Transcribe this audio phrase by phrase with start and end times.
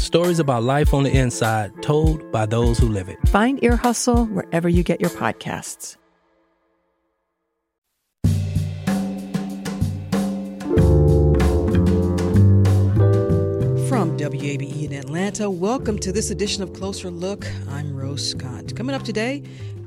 [0.00, 3.18] stories about life on the inside told by those who live it.
[3.28, 5.96] Find Ear Hustle wherever you get your podcasts.
[13.88, 17.46] From WABE in Atlanta, welcome to this edition of Closer Look.
[17.68, 18.74] I'm Rose Scott.
[18.74, 19.42] Coming up today,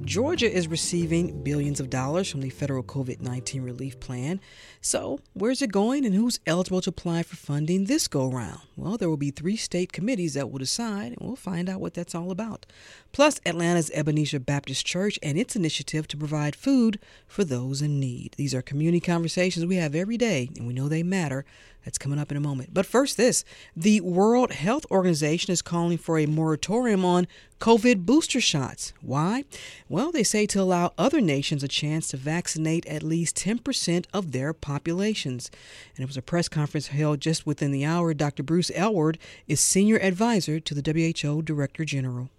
[0.05, 4.41] Georgia is receiving billions of dollars from the federal COVID 19 relief plan.
[4.81, 8.59] So, where's it going and who's eligible to apply for funding this go round?
[8.75, 11.93] Well, there will be three state committees that will decide, and we'll find out what
[11.93, 12.65] that's all about.
[13.13, 18.33] Plus, Atlanta's Ebenezer Baptist Church and its initiative to provide food for those in need.
[18.37, 21.45] These are community conversations we have every day, and we know they matter.
[21.85, 22.73] That's coming up in a moment.
[22.73, 27.27] But first, this the World Health Organization is calling for a moratorium on
[27.59, 28.93] COVID booster shots.
[29.01, 29.43] Why?
[29.87, 34.31] Well, they say to allow other nations a chance to vaccinate at least 10% of
[34.31, 35.51] their populations.
[35.95, 38.15] And it was a press conference held just within the hour.
[38.15, 38.41] Dr.
[38.41, 42.29] Bruce Aylward is senior advisor to the WHO Director General.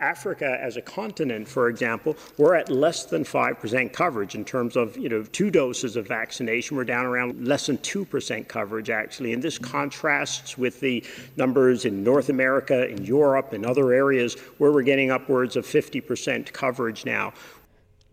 [0.00, 4.96] Africa as a continent, for example, we're at less than 5% coverage in terms of,
[4.96, 6.76] you know, two doses of vaccination.
[6.76, 9.32] We're down around less than 2% coverage, actually.
[9.32, 11.04] And this contrasts with the
[11.36, 16.52] numbers in North America, in Europe, and other areas where we're getting upwards of 50%
[16.52, 17.32] coverage now.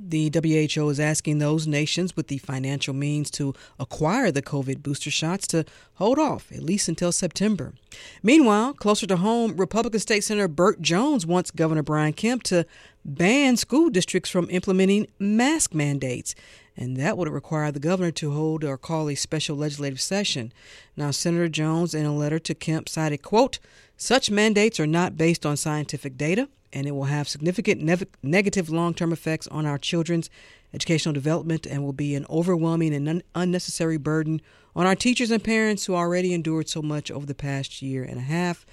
[0.05, 5.09] The WHO is asking those nations with the financial means to acquire the COVID booster
[5.09, 7.73] shots to hold off, at least until September.
[8.21, 12.65] Meanwhile, closer to home, Republican State Senator Burt Jones wants Governor Brian Kemp to
[13.05, 16.35] ban school districts from implementing mask mandates.
[16.75, 20.51] And that would require the governor to hold or call a special legislative session.
[20.97, 23.59] Now, Senator Jones, in a letter to Kemp, cited, quote,
[23.95, 28.69] such mandates are not based on scientific data and it will have significant ne- negative
[28.69, 30.29] long term effects on our children's
[30.73, 34.41] educational development and will be an overwhelming and un- unnecessary burden
[34.75, 38.17] on our teachers and parents who already endured so much over the past year and
[38.17, 38.65] a half.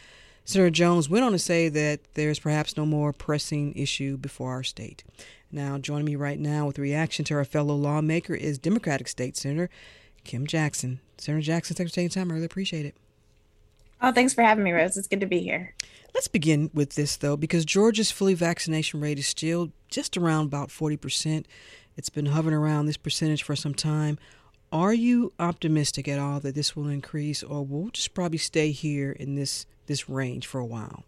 [0.44, 4.64] Senator Jones went on to say that there's perhaps no more pressing issue before our
[4.64, 5.04] state.
[5.52, 9.68] Now, joining me right now with reaction to our fellow lawmaker is Democratic State Senator
[10.24, 11.00] Kim Jackson.
[11.18, 12.30] Senator Jackson, thanks for taking time.
[12.30, 12.96] I really appreciate it.
[14.02, 14.96] Oh, thanks for having me, Rose.
[14.96, 15.74] It's good to be here.
[16.14, 20.70] Let's begin with this, though, because Georgia's fully vaccination rate is still just around about
[20.70, 21.44] 40%.
[21.96, 24.18] It's been hovering around this percentage for some time.
[24.72, 29.12] Are you optimistic at all that this will increase, or will just probably stay here
[29.12, 31.04] in this, this range for a while?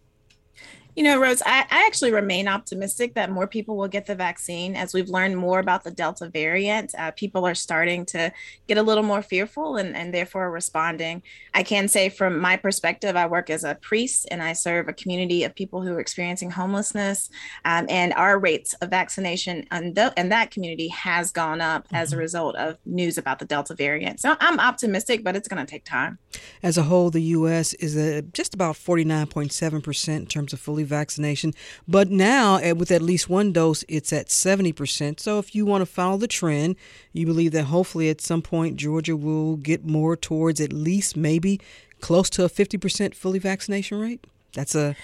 [0.94, 4.76] You know, Rose, I, I, actually remain optimistic that more people will get the vaccine.
[4.76, 8.30] As we've learned more about the Delta variant, uh, people are starting to
[8.69, 11.22] get a little more fearful and, and therefore responding.
[11.54, 14.92] I can say, from my perspective, I work as a priest and I serve a
[14.92, 17.31] community of people who are experiencing homelessness.
[17.64, 21.97] Um, and our rates of vaccination in that community has gone up mm-hmm.
[21.97, 22.20] as a mm-hmm.
[22.20, 24.20] result of news about the Delta variant.
[24.20, 26.19] So I'm optimistic, but it's going to take time.
[26.62, 27.72] As a whole, the U.S.
[27.75, 31.54] is a, just about 49.7% in terms of fully vaccination.
[31.87, 35.20] But now, with at least one dose, it's at 70%.
[35.20, 36.76] So if you want to follow the trend,
[37.12, 41.60] you believe that hopefully at some point Georgia will get more towards at least maybe
[42.00, 44.26] close to a 50% fully vaccination rate.
[44.54, 44.97] That's a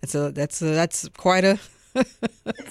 [0.00, 1.58] that's a that's a, that's quite a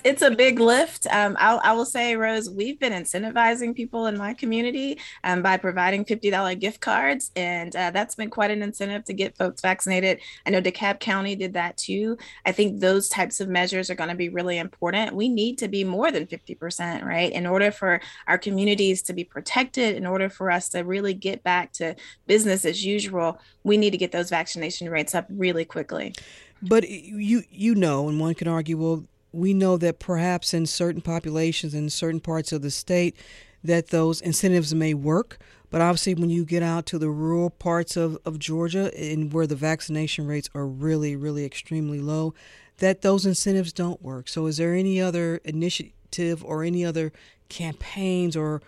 [0.04, 1.08] it's a big lift.
[1.08, 5.58] Um, I'll, I will say, Rose, we've been incentivizing people in my community um, by
[5.58, 7.32] providing $50 gift cards.
[7.36, 10.20] And uh, that's been quite an incentive to get folks vaccinated.
[10.46, 12.18] I know DeKalb County did that too.
[12.46, 15.16] I think those types of measures are going to be really important.
[15.16, 17.32] We need to be more than 50%, right?
[17.32, 21.44] In order for our communities to be protected, in order for us to really get
[21.44, 21.96] back to
[22.28, 26.14] business as usual, we need to get those vaccination rates up really quickly.
[26.62, 31.02] But you you know, and one can argue, well, we know that perhaps in certain
[31.02, 33.16] populations in certain parts of the state
[33.64, 35.40] that those incentives may work.
[35.70, 39.48] But obviously, when you get out to the rural parts of, of Georgia and where
[39.48, 42.34] the vaccination rates are really, really extremely low,
[42.78, 44.30] that those incentives don't work.
[44.30, 47.12] So, is there any other initiative or any other
[47.50, 48.62] campaigns or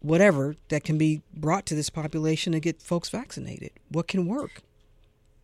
[0.00, 3.72] whatever that can be brought to this population to get folks vaccinated?
[3.90, 4.62] What can work?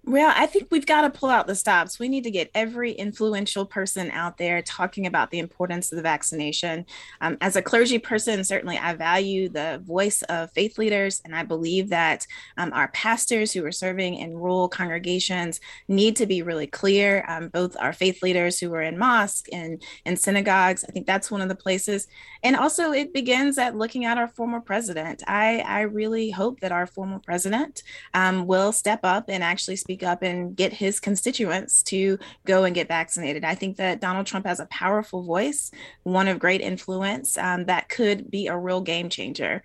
[0.05, 2.01] Well, I think we've got to pull out the stops.
[2.01, 6.03] We need to get every influential person out there talking about the importance of the
[6.03, 6.87] vaccination.
[7.21, 11.45] Um, as a clergy person, certainly I value the voice of faith leaders, and I
[11.45, 12.27] believe that
[12.57, 17.25] um, our pastors who are serving in rural congregations need to be really clear.
[17.29, 21.31] Um, both our faith leaders who are in mosques and in synagogues, I think that's
[21.31, 22.09] one of the places.
[22.43, 25.23] And also, it begins at looking at our former president.
[25.29, 27.85] I, I really hope that our former president
[28.15, 32.65] um, will step up and actually speak speak up and get his constituents to go
[32.65, 33.45] and get vaccinated.
[33.45, 35.71] I think that Donald Trump has a powerful voice,
[36.03, 39.63] one of great influence um, that could be a real game changer.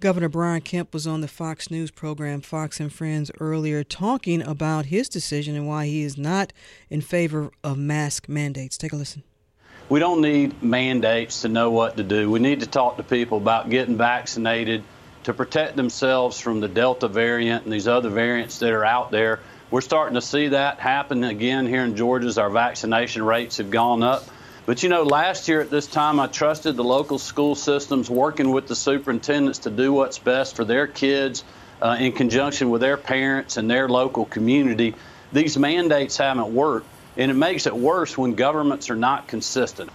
[0.00, 4.86] Governor Brian Kemp was on the Fox News program Fox and Friends earlier talking about
[4.86, 6.52] his decision and why he is not
[6.90, 8.76] in favor of mask mandates.
[8.76, 9.22] Take a listen.
[9.88, 12.30] We don't need mandates to know what to do.
[12.30, 14.84] We need to talk to people about getting vaccinated
[15.28, 19.40] to protect themselves from the Delta variant and these other variants that are out there.
[19.70, 23.70] We're starting to see that happen again here in Georgia as our vaccination rates have
[23.70, 24.24] gone up.
[24.64, 28.52] But you know, last year at this time, I trusted the local school systems working
[28.52, 31.44] with the superintendents to do what's best for their kids
[31.82, 34.94] uh, in conjunction with their parents and their local community.
[35.34, 36.86] These mandates haven't worked,
[37.18, 39.90] and it makes it worse when governments are not consistent.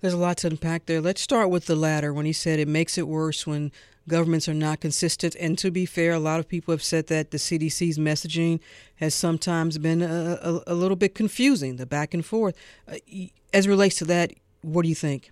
[0.00, 1.00] There's a lot to unpack there.
[1.00, 3.72] Let's start with the latter when he said it makes it worse when
[4.08, 5.36] governments are not consistent.
[5.38, 8.60] And to be fair, a lot of people have said that the CDC's messaging
[8.96, 12.56] has sometimes been a, a, a little bit confusing, the back and forth.
[12.90, 12.96] Uh,
[13.52, 14.32] as relates to that,
[14.62, 15.30] what do you think?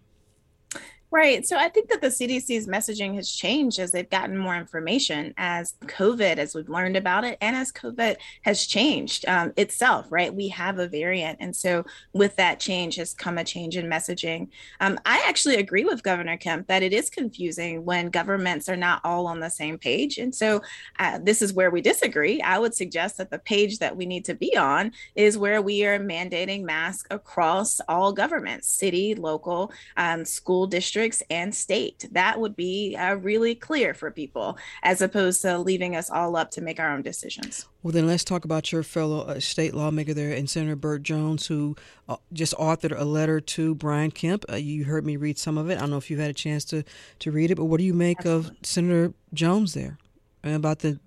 [1.17, 1.47] Right.
[1.47, 5.73] So I think that the CDC's messaging has changed as they've gotten more information as
[5.87, 10.35] COVID, as we've learned about it, and as COVID has changed um, itself, right?
[10.35, 11.39] We have a variant.
[11.41, 14.49] And so with that change has come a change in messaging.
[14.81, 19.01] Um, I actually agree with Governor Kemp that it is confusing when governments are not
[19.03, 20.19] all on the same page.
[20.19, 20.61] And so
[20.99, 22.43] uh, this is where we disagree.
[22.43, 25.87] I would suggest that the page that we need to be on is where we
[25.87, 32.09] are mandating masks across all governments, city, local, um, school districts districts and state.
[32.13, 36.51] That would be uh, really clear for people as opposed to leaving us all up
[36.53, 37.67] to make our own decisions.
[37.83, 41.47] Well, then let's talk about your fellow uh, state lawmaker there, and Senator Burt Jones,
[41.47, 41.77] who
[42.09, 44.45] uh, just authored a letter to Brian Kemp.
[44.51, 45.77] Uh, you heard me read some of it.
[45.77, 46.83] I don't know if you've had a chance to,
[47.21, 48.51] to read it, but what do you make Absolutely.
[48.51, 49.99] of Senator Jones there
[50.43, 50.99] about the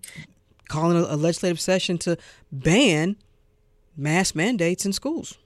[0.69, 2.17] calling a, a legislative session to
[2.51, 3.17] ban
[3.97, 5.37] mass mandates in schools?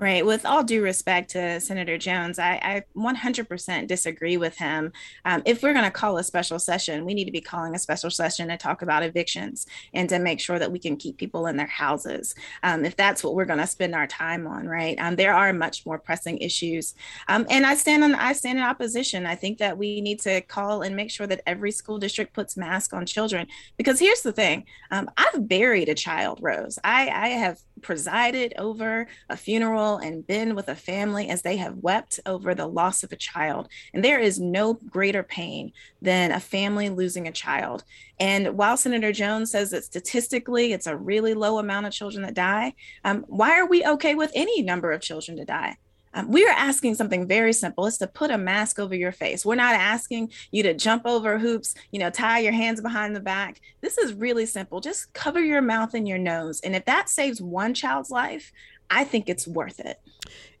[0.00, 0.24] Right.
[0.24, 4.92] With all due respect to Senator Jones, I, I 100% disagree with him.
[5.24, 7.80] Um, if we're going to call a special session, we need to be calling a
[7.80, 11.48] special session to talk about evictions and to make sure that we can keep people
[11.48, 12.36] in their houses.
[12.62, 14.96] Um, if that's what we're going to spend our time on, right?
[15.00, 16.94] Um, there are much more pressing issues,
[17.26, 19.26] um, and I stand on I stand in opposition.
[19.26, 22.56] I think that we need to call and make sure that every school district puts
[22.56, 23.48] masks on children.
[23.76, 26.78] Because here's the thing: um, I've buried a child, Rose.
[26.84, 31.78] I, I have presided over a funeral and been with a family as they have
[31.78, 33.68] wept over the loss of a child.
[33.94, 37.84] And there is no greater pain than a family losing a child.
[38.20, 42.34] And while Senator Jones says that statistically it's a really low amount of children that
[42.34, 42.74] die,
[43.04, 45.78] um, why are we okay with any number of children to die?
[46.14, 47.86] Um, we are asking something very simple.
[47.86, 49.44] It's to put a mask over your face.
[49.44, 53.20] We're not asking you to jump over hoops, you know, tie your hands behind the
[53.20, 53.60] back.
[53.82, 54.80] This is really simple.
[54.80, 56.60] Just cover your mouth and your nose.
[56.60, 58.52] And if that saves one child's life,
[58.90, 60.00] I think it's worth it.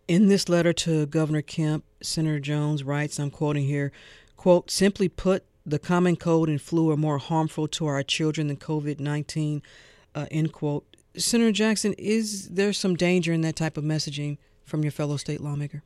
[0.06, 3.92] In this letter to Governor Kemp, Senator Jones writes, I'm quoting here,
[4.36, 8.56] quote, simply put, the common cold and flu are more harmful to our children than
[8.56, 9.62] COVID 19,
[10.14, 10.86] uh, end quote.
[11.16, 15.40] Senator Jackson, is there some danger in that type of messaging from your fellow state
[15.40, 15.82] lawmaker?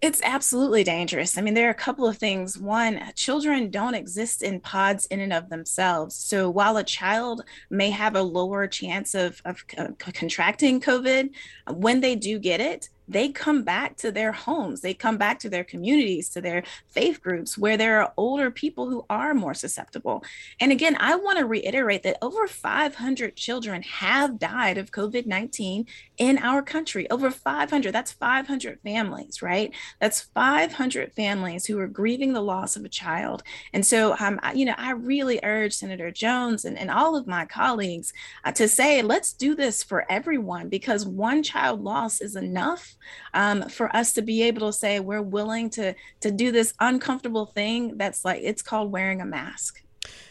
[0.00, 1.38] It's absolutely dangerous.
[1.38, 2.58] I mean, there are a couple of things.
[2.58, 6.14] One, children don't exist in pods in and of themselves.
[6.14, 11.30] So while a child may have a lower chance of, of uh, contracting COVID,
[11.70, 15.48] when they do get it, they come back to their homes they come back to
[15.48, 20.24] their communities to their faith groups where there are older people who are more susceptible.
[20.60, 25.86] And again i want to reiterate that over 500 children have died of covid-19
[26.18, 29.72] in our country over 500 that's 500 families right?
[30.00, 33.42] That's 500 families who are grieving the loss of a child.
[33.72, 37.44] And so um, you know i really urge senator jones and, and all of my
[37.44, 38.12] colleagues
[38.44, 42.93] uh, to say let's do this for everyone because one child loss is enough
[43.32, 47.46] um, for us to be able to say we're willing to to do this uncomfortable
[47.46, 49.82] thing that's like it's called wearing a mask.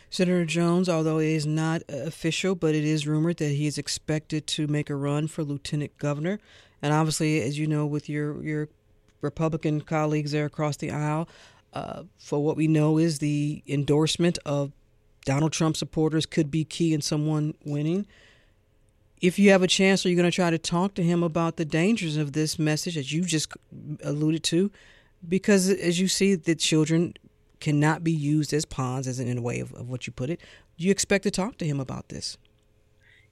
[0.10, 4.46] Senator Jones, although it is not official, but it is rumored that he is expected
[4.46, 6.40] to make a run for lieutenant governor.
[6.84, 8.70] And obviously, as you know, with your your
[9.22, 11.28] Republican colleagues there across the aisle,
[11.74, 14.72] uh, for what we know is the endorsement of
[15.26, 18.06] Donald Trump supporters could be key in someone winning.
[19.24, 21.56] If you have a chance, are you going to try to talk to him about
[21.56, 23.54] the dangers of this message that you just
[24.04, 24.70] alluded to?
[25.28, 27.14] Because as you see, the children
[27.62, 30.42] cannot be used as pawns, as in a way of, of what you put it.
[30.78, 32.38] Do you expect to talk to him about this?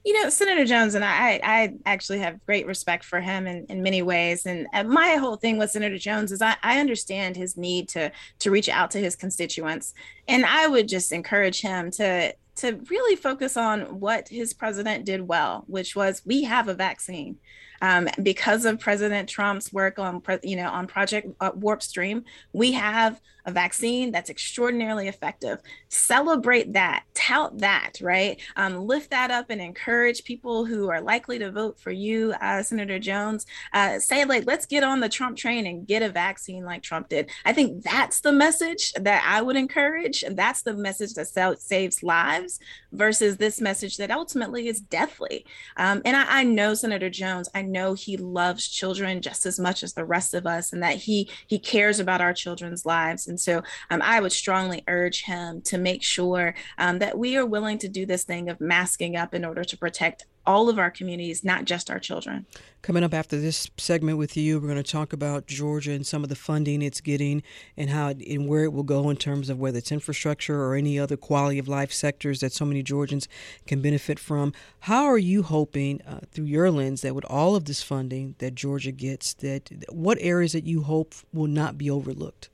[0.04, 3.82] you know, Senator Jones and I, I actually have great respect for him in, in
[3.82, 4.46] many ways.
[4.46, 8.50] And my whole thing with Senator Jones is I, I understand his need to to
[8.50, 9.94] reach out to his constituents,
[10.26, 15.26] and I would just encourage him to to really focus on what his president did
[15.26, 17.38] well, which was we have a vaccine.
[17.80, 22.72] Um, because of President Trump's work on, you know, on Project uh, Warp Stream, we
[22.72, 25.58] have a vaccine that's extraordinarily effective.
[25.88, 28.40] Celebrate that, tout that, right?
[28.56, 32.62] Um, lift that up and encourage people who are likely to vote for you, uh,
[32.62, 33.46] Senator Jones.
[33.72, 37.08] Uh, say, like, let's get on the Trump train and get a vaccine like Trump
[37.08, 37.30] did.
[37.44, 40.22] I think that's the message that I would encourage.
[40.22, 42.58] And that's the message that saves lives
[42.92, 45.46] versus this message that ultimately is deathly.
[45.76, 49.82] Um, and I, I know Senator Jones, I know he loves children just as much
[49.82, 53.40] as the rest of us and that he he cares about our children's lives and
[53.40, 57.78] so um, I would strongly urge him to make sure um, that we are willing
[57.78, 61.44] to do this thing of masking up in order to protect all of our communities,
[61.44, 62.46] not just our children.
[62.82, 66.24] Coming up after this segment with you, we're going to talk about Georgia and some
[66.24, 67.42] of the funding it's getting
[67.76, 70.74] and how it, and where it will go in terms of whether it's infrastructure or
[70.74, 73.28] any other quality of life sectors that so many Georgians
[73.66, 74.52] can benefit from.
[74.80, 78.54] How are you hoping uh, through your lens that with all of this funding that
[78.54, 82.50] Georgia gets, that what areas that you hope will not be overlooked?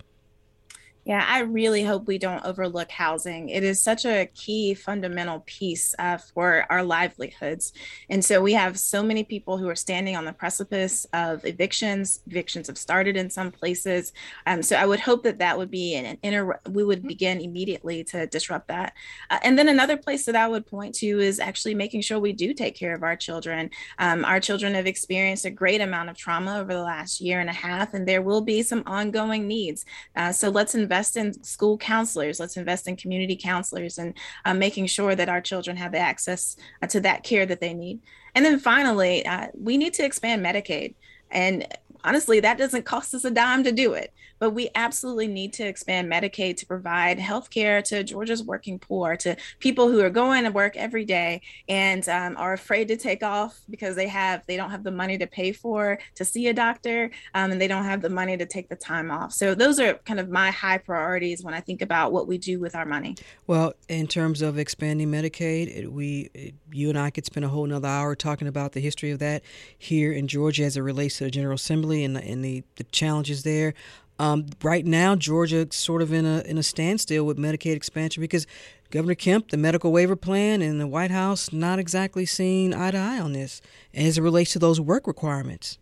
[1.09, 3.49] Yeah, I really hope we don't overlook housing.
[3.49, 7.73] It is such a key fundamental piece uh, for our livelihoods.
[8.11, 12.21] And so we have so many people who are standing on the precipice of evictions.
[12.27, 14.13] Evictions have started in some places.
[14.47, 18.05] Um, so I would hope that that would be an, inter- we would begin immediately
[18.05, 18.93] to disrupt that.
[19.31, 22.35] Uh, and then another place that I would point to is actually making sure we
[22.35, 23.71] do take care of our children.
[23.99, 27.49] Um, our children have experienced a great amount of trauma over the last year and
[27.49, 29.87] a half, and there will be some ongoing needs.
[30.15, 32.41] Uh, so let's invest invest in school counselors.
[32.41, 34.15] Let's invest in community counselors and
[34.45, 37.73] uh, making sure that our children have the access uh, to that care that they
[37.73, 38.01] need.
[38.35, 40.95] And then finally, uh, we need to expand Medicaid.
[41.31, 41.67] And
[42.03, 44.13] honestly, that doesn't cost us a dime to do it.
[44.39, 49.17] But we absolutely need to expand Medicaid to provide health care to Georgia's working poor,
[49.19, 53.23] to people who are going to work every day and um, are afraid to take
[53.23, 56.55] off because they have they don't have the money to pay for to see a
[56.55, 59.33] doctor um, and they don't have the money to take the time off.
[59.33, 62.61] So those are kind of my high priorities when I think about what we do
[62.61, 63.17] with our money.
[63.47, 67.49] Well, in terms of expanding Medicaid, it, we it, you and I could spend a
[67.49, 69.43] whole another hour talking about the history of that
[69.77, 73.43] here in Georgia as it relates to the General Assembly and, and the, the challenges
[73.43, 73.75] there.
[74.19, 78.47] Um, right now, Georgia sort of in a in a standstill with Medicaid expansion because
[78.91, 82.99] Governor Kemp, the medical waiver plan, and the White House not exactly seeing eye to
[82.99, 83.61] eye on this
[83.95, 85.79] as it relates to those work requirements.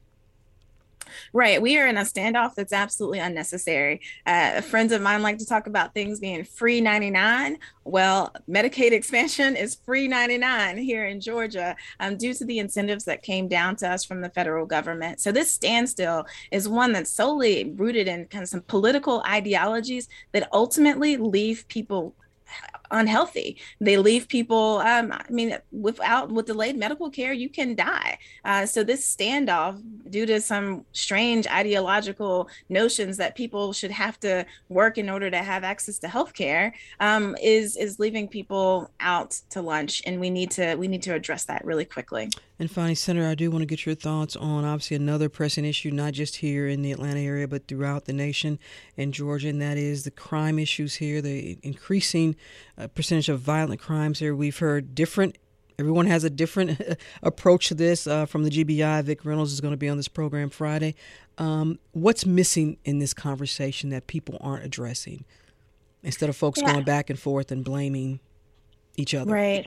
[1.33, 1.61] Right.
[1.61, 4.01] We are in a standoff that's absolutely unnecessary.
[4.25, 7.59] Uh, friends of mine like to talk about things being free 99.
[7.85, 13.23] Well, Medicaid expansion is free 99 here in Georgia um, due to the incentives that
[13.23, 15.21] came down to us from the federal government.
[15.21, 20.49] So this standstill is one that's solely rooted in kind of some political ideologies that
[20.53, 22.15] ultimately leave people
[22.91, 23.57] unhealthy.
[23.81, 24.79] They leave people.
[24.79, 28.19] Um, I mean, without with delayed medical care, you can die.
[28.45, 34.47] Uh, so this standoff, due to some strange ideological notions that people should have to
[34.69, 39.41] work in order to have access to health care, um, is is leaving people out
[39.51, 42.31] to lunch, and we need to we need to address that really quickly.
[42.59, 45.91] And finally, Senator, I do want to get your thoughts on obviously another pressing issue,
[45.91, 48.59] not just here in the Atlanta area, but throughout the nation
[48.97, 52.35] and Georgia, and that is the crime issues here, the increasing
[52.79, 54.35] uh, percentage of violent crimes here.
[54.35, 55.39] We've heard different
[55.79, 56.81] Everyone has a different
[57.23, 58.07] approach to this.
[58.07, 60.95] Uh, from the GBI, Vic Reynolds is going to be on this program Friday.
[61.39, 65.25] Um, what's missing in this conversation that people aren't addressing?
[66.03, 66.73] Instead of folks yeah.
[66.73, 68.21] going back and forth and blaming
[68.97, 69.33] each other.
[69.33, 69.67] Right.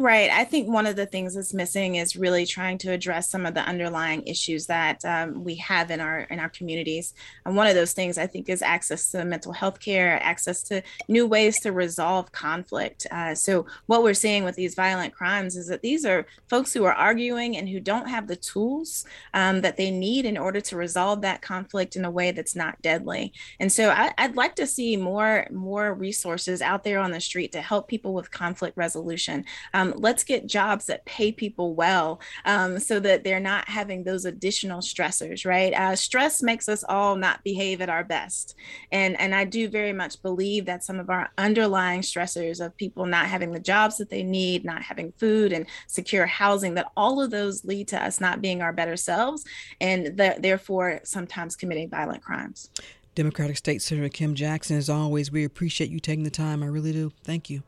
[0.00, 0.30] Right.
[0.30, 3.54] I think one of the things that's missing is really trying to address some of
[3.54, 7.14] the underlying issues that um, we have in our in our communities.
[7.44, 10.84] And one of those things I think is access to mental health care, access to
[11.08, 13.08] new ways to resolve conflict.
[13.10, 16.84] Uh, so what we're seeing with these violent crimes is that these are folks who
[16.84, 20.76] are arguing and who don't have the tools um, that they need in order to
[20.76, 23.32] resolve that conflict in a way that's not deadly.
[23.58, 27.50] And so I, I'd like to see more more resources out there on the street
[27.50, 29.44] to help people with conflict resolution.
[29.74, 34.04] Um, Um, let's get jobs that pay people well um, so that they're not having
[34.04, 35.72] those additional stressors, right?
[35.74, 38.54] Uh, stress makes us all not behave at our best.
[38.92, 43.06] And, and I do very much believe that some of our underlying stressors of people
[43.06, 47.20] not having the jobs that they need, not having food and secure housing, that all
[47.20, 49.44] of those lead to us not being our better selves
[49.80, 52.70] and the, therefore sometimes committing violent crimes.
[53.14, 56.62] Democratic State Senator Kim Jackson, as always, we appreciate you taking the time.
[56.62, 57.12] I really do.
[57.24, 57.62] Thank you.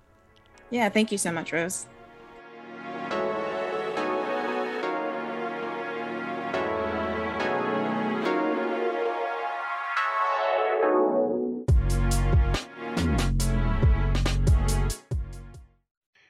[0.71, 1.87] Yeah, thank you so much, Rose.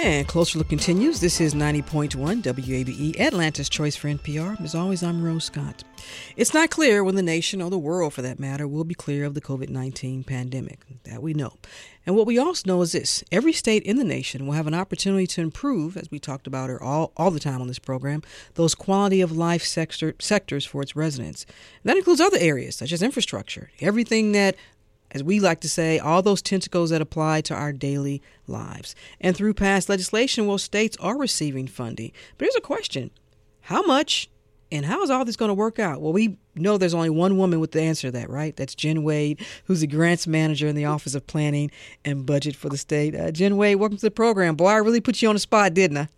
[0.00, 1.18] And Closer Look continues.
[1.20, 4.60] This is 90.1 WABE, Atlanta's Choice for NPR.
[4.62, 5.82] As always, I'm Rose Scott.
[6.36, 9.24] It's not clear when the nation, or the world for that matter, will be clear
[9.24, 10.84] of the COVID 19 pandemic.
[11.02, 11.54] That we know.
[12.06, 14.74] And what we also know is this every state in the nation will have an
[14.74, 18.22] opportunity to improve, as we talked about all, all the time on this program,
[18.54, 21.44] those quality of life sector, sectors for its residents.
[21.82, 24.54] And that includes other areas such as infrastructure, everything that
[25.10, 28.94] as we like to say, all those tentacles that apply to our daily lives.
[29.20, 32.12] And through past legislation, well, states are receiving funding.
[32.36, 33.10] But here's a question
[33.62, 34.28] How much
[34.70, 36.02] and how is all this going to work out?
[36.02, 38.54] Well, we know there's only one woman with the answer to that, right?
[38.54, 41.70] That's Jen Wade, who's the grants manager in the Office of Planning
[42.04, 43.14] and Budget for the state.
[43.14, 44.56] Uh, Jen Wade, welcome to the program.
[44.56, 46.08] Boy, I really put you on the spot, didn't I?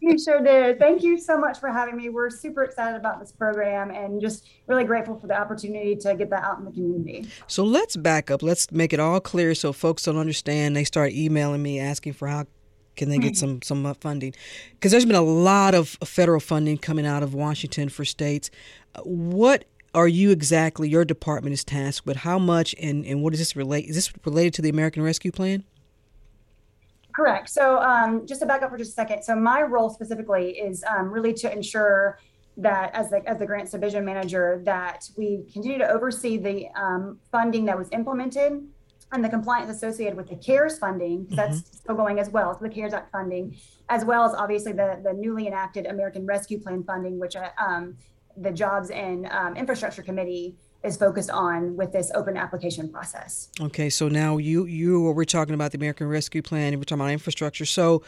[0.00, 0.78] You sure did.
[0.78, 2.08] Thank you so much for having me.
[2.08, 6.30] We're super excited about this program and just really grateful for the opportunity to get
[6.30, 7.28] that out in the community.
[7.46, 8.42] So let's back up.
[8.42, 10.76] Let's make it all clear so folks don't understand.
[10.76, 12.46] They start emailing me asking for how
[12.96, 13.60] can they get mm-hmm.
[13.62, 14.32] some some funding
[14.70, 18.50] because there's been a lot of federal funding coming out of Washington for states.
[19.02, 19.64] What
[19.94, 22.18] are you exactly your department is tasked with?
[22.18, 23.86] How much and and what does this relate?
[23.86, 25.64] Is this related to the American Rescue Plan?
[27.14, 27.48] Correct.
[27.48, 29.22] So um, just to back up for just a second.
[29.22, 32.18] So my role specifically is um, really to ensure
[32.56, 37.18] that as the, as the grants division manager, that we continue to oversee the um,
[37.30, 38.66] funding that was implemented
[39.12, 41.52] and the compliance associated with the CARES funding, because mm-hmm.
[41.52, 42.52] that's still going as well.
[42.52, 43.56] So the CARES Act funding,
[43.88, 47.96] as well as obviously the, the newly enacted American Rescue Plan funding, which uh, um,
[48.36, 53.48] the Jobs and um, Infrastructure Committee is focused on with this open application process.
[53.60, 57.00] Okay, so now you you we're talking about the American Rescue Plan and we're talking
[57.00, 57.64] about infrastructure.
[57.64, 58.02] So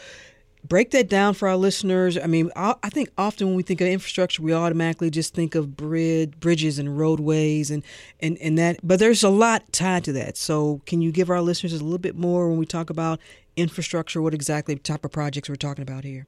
[0.68, 2.18] break that down for our listeners.
[2.18, 5.54] I mean, I, I think often when we think of infrastructure, we automatically just think
[5.54, 7.82] of bridge, bridges and roadways and,
[8.20, 10.36] and, and that, but there's a lot tied to that.
[10.36, 13.20] So can you give our listeners a little bit more when we talk about
[13.56, 16.26] infrastructure, what exactly type of projects we're talking about here?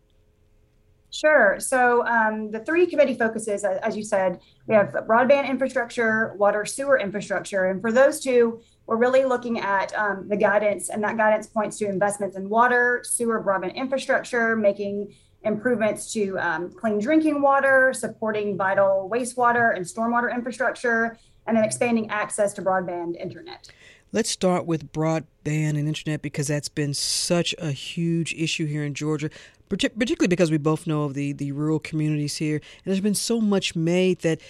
[1.10, 1.58] Sure.
[1.58, 6.98] So um, the three committee focuses, as you said, we have broadband infrastructure, water sewer
[6.98, 7.66] infrastructure.
[7.66, 11.78] And for those two, we're really looking at um, the guidance, and that guidance points
[11.78, 18.56] to investments in water, sewer, broadband infrastructure, making improvements to um, clean drinking water, supporting
[18.56, 21.16] vital wastewater and stormwater infrastructure,
[21.46, 23.70] and then expanding access to broadband internet.
[24.10, 28.94] Let's start with broadband and internet because that's been such a huge issue here in
[28.94, 29.28] Georgia,
[29.68, 32.56] particularly because we both know of the, the rural communities here.
[32.56, 34.40] And there's been so much made that,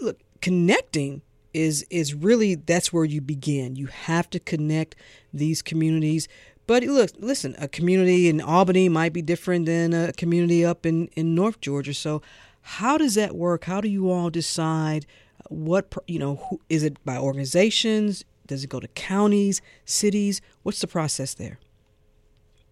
[0.00, 1.22] look, connecting
[1.54, 3.76] is is really that's where you begin.
[3.76, 4.94] You have to connect
[5.32, 6.28] these communities.
[6.66, 11.08] But look, listen, a community in Albany might be different than a community up in,
[11.16, 11.94] in North Georgia.
[11.94, 12.20] So,
[12.60, 13.64] how does that work?
[13.64, 15.06] How do you all decide
[15.48, 16.36] what you know?
[16.36, 18.24] Who, is it by organizations?
[18.46, 20.40] Does it go to counties, cities?
[20.62, 21.58] What's the process there?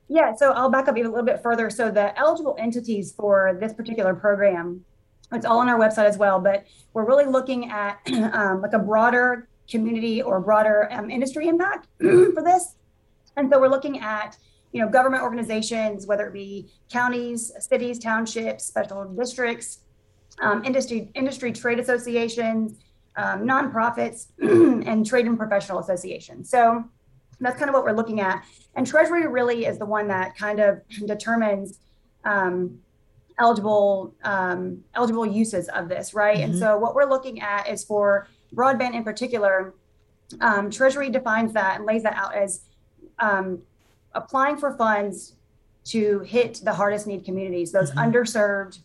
[0.08, 1.68] Yeah, so I'll back up even a little bit further.
[1.68, 4.84] So the eligible entities for this particular program,
[5.32, 7.98] it's all on our website as well, but we're really looking at
[8.32, 12.76] um, like a broader community or broader um, industry impact for this.
[13.36, 14.38] And so we're looking at
[14.72, 19.80] you know government organizations, whether it be counties, cities, townships, special districts,
[20.40, 22.78] um, industry industry trade associations,
[23.16, 26.48] um, nonprofits, and trade and professional associations.
[26.48, 26.84] So
[27.40, 28.44] that's kind of what we're looking at.
[28.74, 31.78] And Treasury really is the one that kind of determines
[32.24, 32.78] um,
[33.38, 36.38] eligible um, eligible uses of this, right?
[36.38, 36.52] Mm-hmm.
[36.52, 39.74] And so what we're looking at is for broadband in particular.
[40.40, 42.62] Um, Treasury defines that and lays that out as
[43.18, 43.62] um,
[44.12, 45.34] applying for funds
[45.84, 48.10] to hit the hardest need communities, those mm-hmm.
[48.10, 48.80] underserved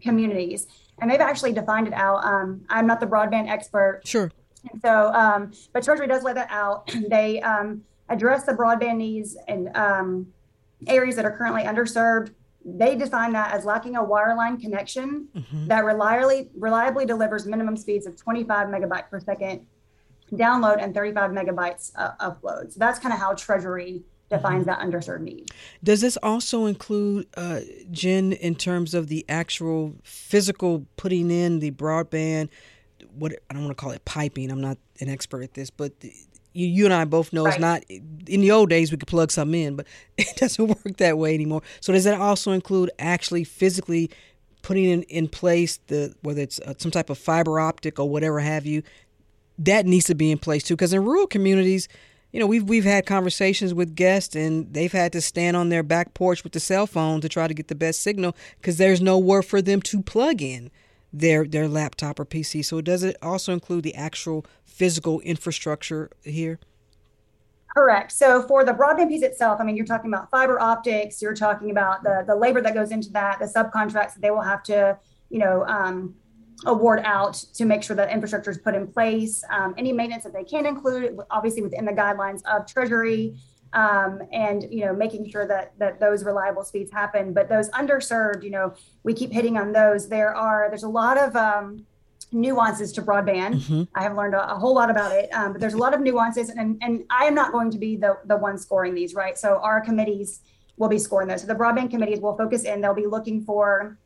[0.00, 0.68] communities.
[1.00, 2.24] And they've actually defined it out.
[2.24, 4.02] Um, I'm not the broadband expert.
[4.04, 4.30] Sure.
[4.70, 6.92] And so, um, but Treasury does lay that out.
[7.10, 10.26] they um, address the broadband needs and um,
[10.86, 12.32] areas that are currently underserved.
[12.64, 15.68] They define that as lacking a wireline connection mm-hmm.
[15.68, 19.66] that reliably reliably delivers minimum speeds of 25 megabyte per second
[20.32, 22.72] download and 35 megabytes uh, upload.
[22.72, 24.90] So that's kind of how Treasury defines mm-hmm.
[24.90, 25.50] that underserved need.
[25.82, 31.70] Does this also include, uh, Jen, in terms of the actual physical putting in the
[31.70, 32.50] broadband?
[33.18, 34.50] What I don't want to call it piping.
[34.50, 36.12] I'm not an expert at this, but the,
[36.52, 37.54] you, you and I both know right.
[37.54, 37.84] it's not.
[37.88, 39.86] In the old days, we could plug something in, but
[40.18, 41.62] it doesn't work that way anymore.
[41.80, 44.10] So does that also include actually physically
[44.62, 48.40] putting in, in place the whether it's uh, some type of fiber optic or whatever
[48.40, 48.82] have you?
[49.58, 51.88] That needs to be in place too, because in rural communities
[52.32, 55.82] you know, we've we've had conversations with guests, and they've had to stand on their
[55.82, 59.00] back porch with the cell phone to try to get the best signal because there's
[59.00, 60.70] nowhere for them to plug in
[61.12, 62.64] their their laptop or PC.
[62.64, 66.58] So does it also include the actual physical infrastructure here?
[67.74, 68.12] Correct.
[68.12, 71.22] So for the broadband piece itself, I mean, you're talking about fiber optics.
[71.22, 74.42] You're talking about the the labor that goes into that, the subcontracts that they will
[74.42, 74.98] have to,
[75.30, 76.14] you know, um,
[76.66, 79.44] award out to make sure that infrastructure is put in place.
[79.50, 83.36] Um, any maintenance that they can include, obviously within the guidelines of Treasury,
[83.72, 87.32] um, and you know making sure that that those reliable speeds happen.
[87.32, 90.08] But those underserved, you know, we keep hitting on those.
[90.08, 91.86] There are there's a lot of um,
[92.32, 93.56] nuances to broadband.
[93.56, 93.82] Mm-hmm.
[93.94, 96.00] I have learned a, a, whole lot about it, um, but there's a lot of
[96.00, 99.38] nuances, and and I am not going to be the the one scoring these, right?
[99.38, 100.40] So our committees
[100.76, 101.42] will be scoring those.
[101.42, 102.80] So the broadband committees will focus in.
[102.80, 103.98] They'll be looking for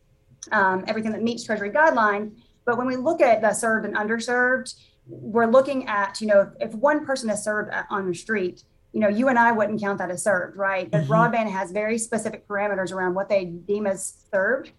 [0.51, 2.33] um, everything that meets Treasury guideline
[2.64, 4.75] But when we look at the served and underserved,
[5.07, 9.00] we're looking at, you know, if, if one person is served on the street, you
[9.00, 10.90] know, you and I wouldn't count that as served, right?
[10.90, 11.12] But mm-hmm.
[11.12, 14.72] broadband has very specific parameters around what they deem as served.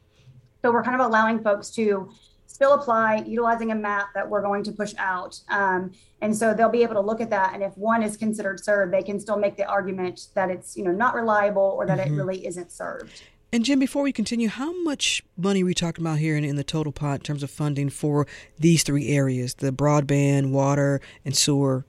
[0.61, 2.11] So we're kind of allowing folks to
[2.53, 5.39] still apply utilizing a map that we're going to push out.
[5.49, 7.53] Um, and so they'll be able to look at that.
[7.53, 10.83] And if one is considered served, they can still make the argument that it's, you
[10.83, 12.13] know, not reliable or that mm-hmm.
[12.13, 13.23] it really isn't served.
[13.51, 16.55] And Jen, before we continue, how much money are we talking about here in, in
[16.55, 18.25] the total pot in terms of funding for
[18.57, 21.85] these three areas, the broadband, water, and sewer?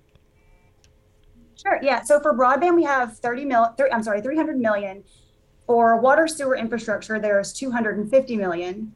[1.67, 1.79] Sure.
[1.83, 2.03] Yeah.
[2.03, 3.67] So for broadband, we have 30 mil.
[3.79, 5.03] 30, I'm sorry, 300 million.
[5.67, 8.93] For water sewer infrastructure, there's 250 million.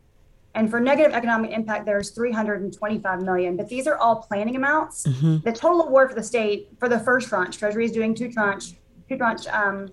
[0.54, 3.56] And for negative economic impact, there's 325 million.
[3.56, 5.06] But these are all planning amounts.
[5.06, 5.38] Mm-hmm.
[5.44, 8.74] The total award for the state for the first tranche, Treasury is doing two tranche,
[9.08, 9.88] two tranche um,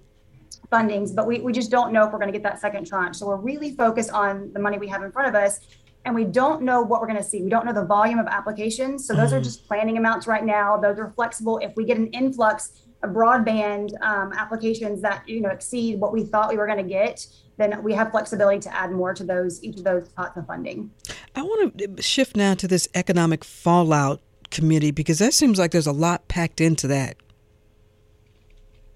[0.71, 3.17] fundings, but we, we just don't know if we're going to get that second tranche.
[3.17, 5.59] So we're really focused on the money we have in front of us.
[6.05, 7.41] And we don't know what we're going to see.
[7.41, 9.07] We don't know the volume of applications.
[9.07, 9.37] So those mm-hmm.
[9.37, 10.77] are just planning amounts right now.
[10.77, 11.57] Those are flexible.
[11.57, 16.23] If we get an influx of broadband um, applications that you know exceed what we
[16.23, 17.25] thought we were going to get,
[17.57, 20.91] then we have flexibility to add more to those each of those pots of funding.
[21.35, 25.87] I want to shift now to this economic fallout committee because that seems like there's
[25.87, 27.17] a lot packed into that.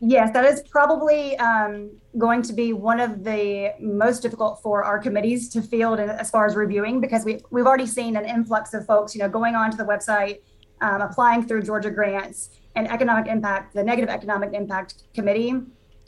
[0.02, 4.98] Yes, that is probably um, going to be one of the most difficult for our
[4.98, 8.86] committees to field as far as reviewing because we, we've already seen an influx of
[8.86, 10.40] folks, you know, going onto the website,
[10.80, 15.54] um, applying through Georgia grants and economic impact, the negative economic impact committee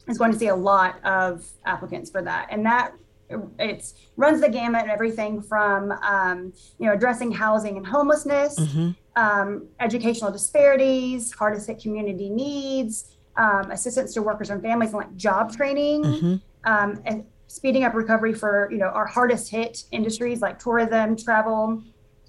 [0.08, 2.48] is going to see a lot of applicants for that.
[2.50, 2.94] And that
[3.60, 8.92] it runs the gamut and everything from, um, you know, addressing housing and homelessness, mm-hmm.
[9.18, 15.16] Um, educational disparities, hardest hit community needs, um, assistance to workers and families and like
[15.16, 16.36] job training mm-hmm.
[16.72, 21.82] um, and speeding up recovery for you know our hardest hit industries like tourism travel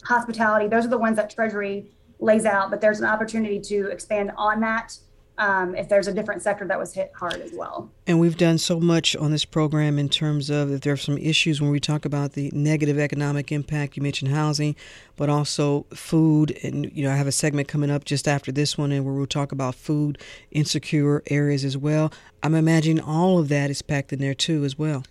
[0.04, 1.86] hospitality those are the ones that treasury
[2.18, 4.96] lays out but there's an opportunity to expand on that
[5.42, 7.90] um, if there's a different sector that was hit hard as well.
[8.06, 11.18] And we've done so much on this program in terms of if there are some
[11.18, 13.96] issues when we talk about the negative economic impact.
[13.96, 14.76] You mentioned housing,
[15.16, 16.56] but also food.
[16.62, 19.12] And, you know, I have a segment coming up just after this one and where
[19.12, 20.16] we'll talk about food
[20.52, 22.12] insecure areas as well.
[22.44, 25.02] I'm imagining all of that is packed in there too as well.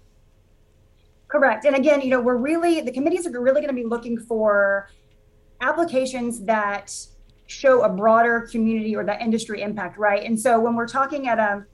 [1.28, 1.66] Correct.
[1.66, 4.90] And again, you know, we're really, the committees are really going to be looking for
[5.60, 6.96] applications that
[7.52, 10.24] show a broader community or that industry impact, right?
[10.24, 11.66] And so when we're talking at a,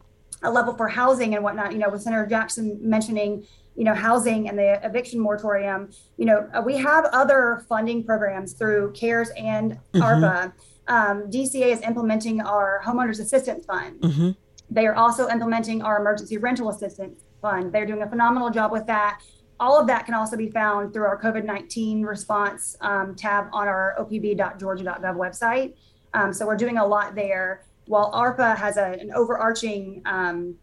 [0.41, 4.49] a level for housing and whatnot, you know, with Senator Jackson mentioning, you know, housing
[4.49, 9.73] and the eviction moratorium, you know, uh, we have other funding programs through CARES and
[9.93, 10.01] mm-hmm.
[10.01, 10.51] ARPA.
[10.87, 14.01] Um, DCA is implementing our homeowners assistance fund.
[14.01, 14.31] Mm-hmm.
[14.71, 17.71] They are also implementing our emergency rental assistance fund.
[17.71, 19.21] They're doing a phenomenal job with that.
[19.59, 23.67] All of that can also be found through our COVID 19 response um, tab on
[23.67, 25.73] our opb.georgia.gov website.
[26.13, 27.63] Um, so we're doing a lot there.
[27.85, 30.55] While ARPA has a, an overarching um,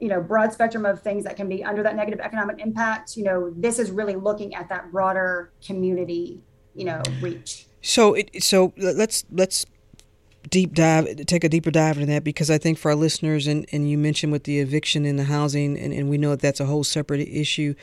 [0.00, 3.24] you know broad spectrum of things that can be under that negative economic impact you
[3.24, 6.40] know this is really looking at that broader community
[6.74, 9.64] you know reach so it so let's let's
[10.50, 13.66] deep dive take a deeper dive into that because i think for our listeners and
[13.72, 16.60] and you mentioned with the eviction and the housing and, and we know that that's
[16.60, 17.74] a whole separate issue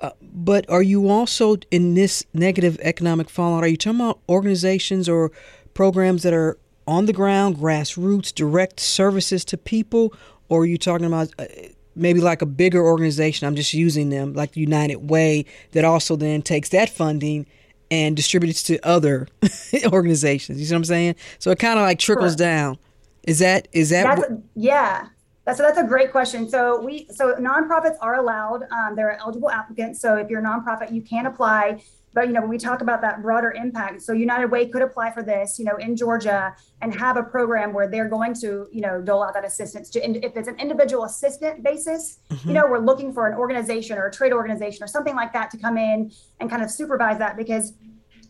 [0.00, 5.08] uh, but are you also in this negative economic fallout are you talking about organizations
[5.08, 5.30] or
[5.74, 10.12] programs that are on the ground grassroots direct services to people
[10.48, 11.46] or are you talking about uh,
[11.94, 13.46] maybe like a bigger organization?
[13.46, 17.46] I'm just using them, like the United Way, that also then takes that funding
[17.90, 19.28] and distributes to other
[19.86, 20.60] organizations.
[20.60, 21.16] You see what I'm saying?
[21.38, 22.78] So it kind of like trickles down.
[23.24, 24.06] Is that is that?
[24.54, 25.08] Yeah.
[25.52, 26.48] So that's a great question.
[26.48, 28.64] So we so nonprofits are allowed.
[28.70, 30.00] Um, there are eligible applicants.
[30.00, 31.82] So if you're a nonprofit, you can apply
[32.12, 35.10] but you know when we talk about that broader impact so united way could apply
[35.10, 38.80] for this you know in georgia and have a program where they're going to you
[38.80, 42.48] know dole out that assistance to if it's an individual assistant basis mm-hmm.
[42.48, 45.50] you know we're looking for an organization or a trade organization or something like that
[45.50, 46.10] to come in
[46.40, 47.74] and kind of supervise that because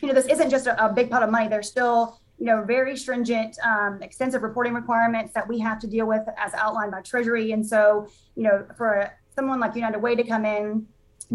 [0.01, 2.65] you know this isn't just a, a big pot of money there's still you know
[2.65, 7.03] very stringent um, extensive reporting requirements that we have to deal with as outlined by
[7.03, 7.53] treasury.
[7.53, 10.87] And so you know for someone like united way to come in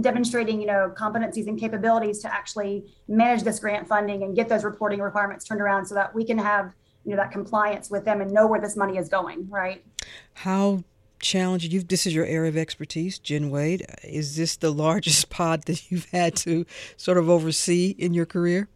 [0.01, 4.63] demonstrating you know competencies and capabilities to actually manage this grant funding and get those
[4.63, 6.73] reporting requirements turned around so that we can have
[7.05, 9.85] you know that compliance with them and know where this money is going right?
[10.33, 10.83] How
[11.19, 13.85] challenging You've this is your area of expertise jen wade.
[14.03, 16.65] Is this the largest pod that you've had to
[16.97, 18.69] sort of oversee in your career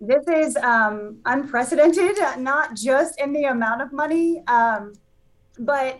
[0.00, 4.92] this is um, unprecedented not just in the amount of money um,
[5.58, 5.98] but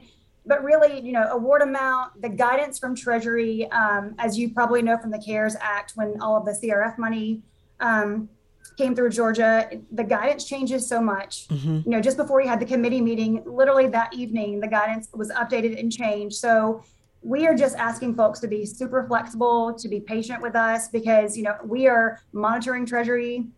[0.49, 4.97] but really, you know, award amount, the guidance from Treasury, um, as you probably know
[4.97, 7.43] from the CARES Act, when all of the CRF money
[7.81, 8.31] um,
[8.79, 11.49] came through Georgia, the guidance changes so much.
[11.49, 11.81] Mm-hmm.
[11.85, 15.31] You know, just before we had the committee meeting, literally that evening, the guidance was
[15.31, 16.37] updated and changed.
[16.37, 16.83] So
[17.21, 21.37] we are just asking folks to be super flexible, to be patient with us because,
[21.37, 23.49] you know, we are monitoring Treasury,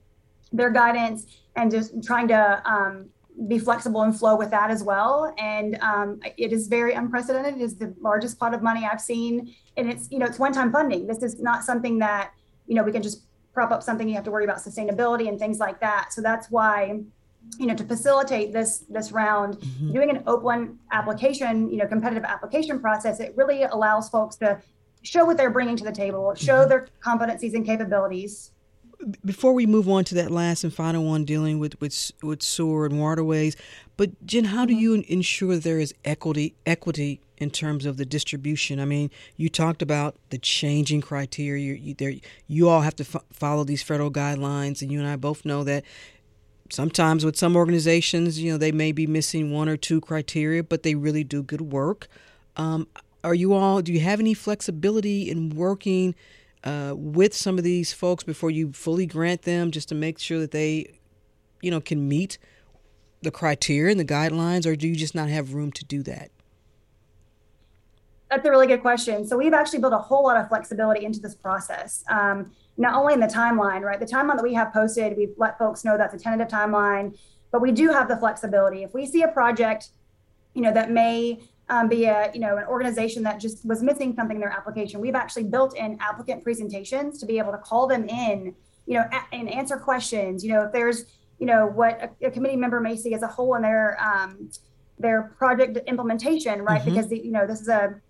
[0.53, 3.09] their guidance, and just trying to um,
[3.49, 5.35] be flexible and flow with that as well.
[5.39, 7.55] And um, it is very unprecedented.
[7.57, 10.73] It is the largest pot of money I've seen, and it's you know it's one-time
[10.73, 11.07] funding.
[11.07, 12.33] This is not something that
[12.67, 14.09] you know we can just prop up something.
[14.09, 16.13] You have to worry about sustainability and things like that.
[16.13, 17.01] So that's why
[17.59, 19.93] you know to facilitate this this round mm-hmm.
[19.93, 24.61] doing an open application you know competitive application process it really allows folks to
[25.03, 26.69] show what they're bringing to the table show mm-hmm.
[26.69, 28.53] their competencies and capabilities
[29.25, 32.87] before we move on to that last and final one dealing with with, with sewer
[32.87, 33.57] and waterways,
[33.97, 34.81] but Jen, how do mm-hmm.
[34.81, 38.79] you ensure there is equity equity in terms of the distribution?
[38.79, 41.75] I mean, you talked about the changing criteria.
[41.75, 42.15] You, there,
[42.47, 45.65] you all have to f- follow these federal guidelines, and you and I both know
[45.65, 45.85] that
[46.71, 50.83] sometimes with some organizations, you know, they may be missing one or two criteria, but
[50.83, 52.09] they really do good work.
[52.57, 52.87] Um,
[53.23, 53.83] are you all?
[53.83, 56.15] Do you have any flexibility in working?
[56.65, 60.39] Uh, with some of these folks before you fully grant them, just to make sure
[60.39, 60.99] that they,
[61.63, 62.39] you know, can meet
[63.23, 66.31] the criteria and the guidelines, or do you just not have room to do that?
[68.31, 69.27] That's a really good question.
[69.27, 72.05] So we've actually built a whole lot of flexibility into this process.
[72.09, 73.99] Um, not only in the timeline, right?
[73.99, 77.19] The timeline that we have posted, we've let folks know that's a tentative timeline,
[77.51, 78.85] but we do have the flexibility.
[78.85, 79.89] If we see a project,
[80.55, 81.41] you know, that may
[81.71, 85.01] um, be a you know an organization that just was missing something in their application.
[85.01, 88.55] We've actually built in applicant presentations to be able to call them in,
[88.87, 90.45] you know, a- and answer questions.
[90.45, 91.05] You know, if there's
[91.39, 94.51] you know what a, a committee member may see as a hole in their um,
[94.99, 96.81] their project implementation, right?
[96.81, 96.91] Mm-hmm.
[96.91, 98.01] Because the, you know this is a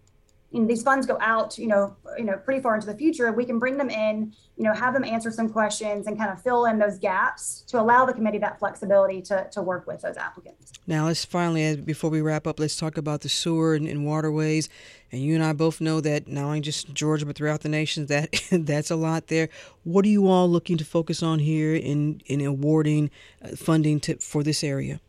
[0.53, 3.31] know, these funds go out, you know, you know, pretty far into the future.
[3.33, 6.43] We can bring them in, you know, have them answer some questions and kind of
[6.43, 10.17] fill in those gaps to allow the committee that flexibility to, to work with those
[10.17, 10.73] applicants.
[10.87, 14.69] Now, let's finally, before we wrap up, let's talk about the sewer and, and waterways.
[15.13, 18.07] And you and I both know that not only just Georgia, but throughout the nation,
[18.07, 19.49] that that's a lot there.
[19.85, 23.11] What are you all looking to focus on here in in awarding
[23.43, 25.01] uh, funding to, for this area?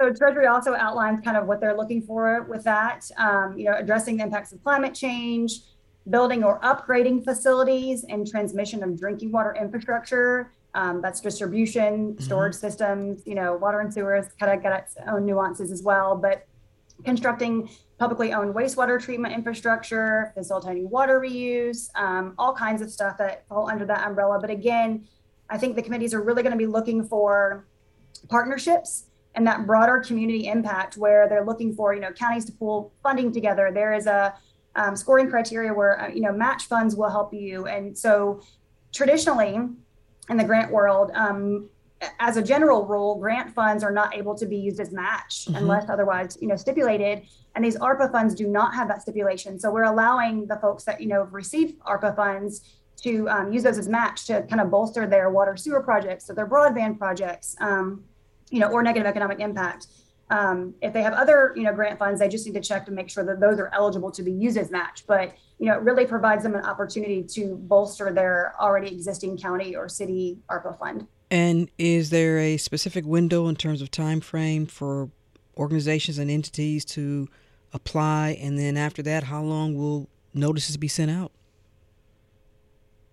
[0.00, 3.74] So Treasury also outlines kind of what they're looking for with that, um, you know,
[3.76, 5.60] addressing the impacts of climate change,
[6.08, 10.52] building or upgrading facilities and transmission of drinking water infrastructure.
[10.74, 12.24] Um, that's distribution, mm-hmm.
[12.24, 12.66] storage mm-hmm.
[12.66, 16.16] systems, you know, water and sewers kind of got its own nuances as well.
[16.16, 16.46] But
[17.04, 23.46] constructing publicly owned wastewater treatment infrastructure, facilitating water reuse, um, all kinds of stuff that
[23.48, 24.38] fall under that umbrella.
[24.40, 25.06] But again,
[25.50, 27.66] I think the committees are really going to be looking for
[28.30, 32.92] partnerships and that broader community impact where they're looking for you know counties to pool
[33.02, 34.34] funding together there is a
[34.76, 37.66] um, scoring criteria where uh, you know match funds will help you.
[37.66, 38.42] And so
[38.92, 39.54] traditionally
[40.28, 41.68] in the grant world, um,
[42.18, 45.56] as a general rule, grant funds are not able to be used as match mm-hmm.
[45.56, 47.22] unless otherwise, you know, stipulated.
[47.54, 49.58] And these ARPA funds do not have that stipulation.
[49.58, 52.62] So we're allowing the folks that, you know, receive ARPA funds
[53.02, 56.34] to um, use those as match to kind of bolster their water sewer projects, so
[56.34, 58.04] their broadband projects, um,
[58.50, 59.86] you know, or negative economic impact.
[60.30, 62.92] Um, if they have other, you know, grant funds, they just need to check to
[62.92, 65.04] make sure that those are eligible to be used as match.
[65.06, 69.74] But you know, it really provides them an opportunity to bolster their already existing county
[69.74, 71.06] or city ARPA fund.
[71.30, 75.10] And is there a specific window in terms of time frame for
[75.56, 77.28] organizations and entities to
[77.72, 78.38] apply?
[78.40, 81.32] And then after that, how long will notices be sent out?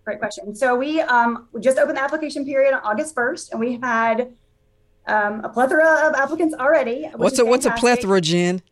[0.04, 0.54] Great question.
[0.54, 4.32] So we um, we just opened the application period on August 1st, and we've had
[5.08, 7.08] um, a plethora of applicants already.
[7.16, 8.62] What's a what's a plethora, Jen?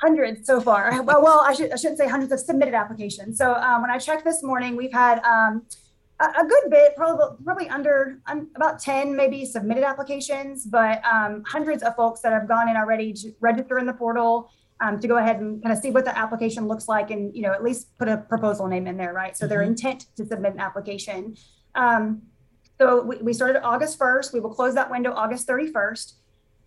[0.00, 1.02] Hundreds so far.
[1.04, 3.38] Well, well, I should I shouldn't say hundreds of submitted applications.
[3.38, 5.62] So um, when I checked this morning, we've had um,
[6.20, 8.18] a, good bit, probably probably under
[8.56, 13.12] about 10 maybe submitted applications, but um, hundreds of folks that have gone in already
[13.12, 16.16] to register in the portal um, to go ahead and kind of see what the
[16.16, 19.36] application looks like and you know at least put a proposal name in there, right?
[19.36, 19.50] So mm-hmm.
[19.50, 21.36] their intent to submit an application.
[21.74, 22.22] Um,
[22.78, 24.32] so we, we started August 1st.
[24.32, 26.14] We will close that window August 31st.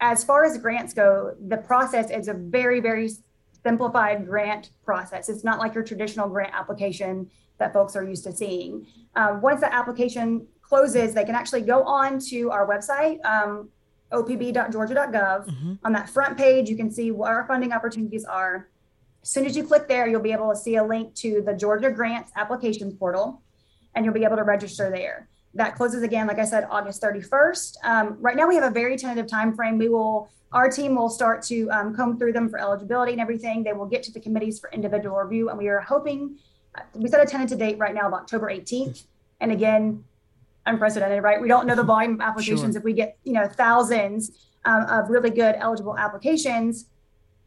[0.01, 3.09] As far as grants go, the process is a very, very
[3.63, 5.29] simplified grant process.
[5.29, 8.85] It's not like your traditional grant application that folks are used to seeing.
[9.15, 13.69] Um, once the application closes, they can actually go on to our website, um,
[14.11, 15.47] opb.georgia.gov.
[15.47, 15.73] Mm-hmm.
[15.83, 18.69] On that front page, you can see what our funding opportunities are.
[19.23, 21.53] As soon as you click there, you'll be able to see a link to the
[21.53, 23.41] Georgia Grants applications portal,
[23.95, 25.29] and you'll be able to register there.
[25.55, 27.77] That closes again, like I said, August 31st.
[27.83, 29.77] Um, right now, we have a very tentative time frame.
[29.77, 33.63] We will, our team will start to um, comb through them for eligibility and everything.
[33.63, 36.37] They will get to the committees for individual review, and we are hoping
[36.93, 39.05] we set a tentative date right now of October 18th.
[39.39, 40.03] And again,
[40.65, 41.41] unprecedented, right?
[41.41, 42.73] We don't know the volume of applications.
[42.73, 42.77] Sure.
[42.77, 44.31] If we get, you know, thousands
[44.65, 46.85] um, of really good eligible applications,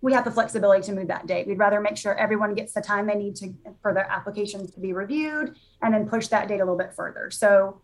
[0.00, 1.46] we have the flexibility to move that date.
[1.46, 4.80] We'd rather make sure everyone gets the time they need to for their applications to
[4.80, 7.30] be reviewed and then push that date a little bit further.
[7.30, 7.80] So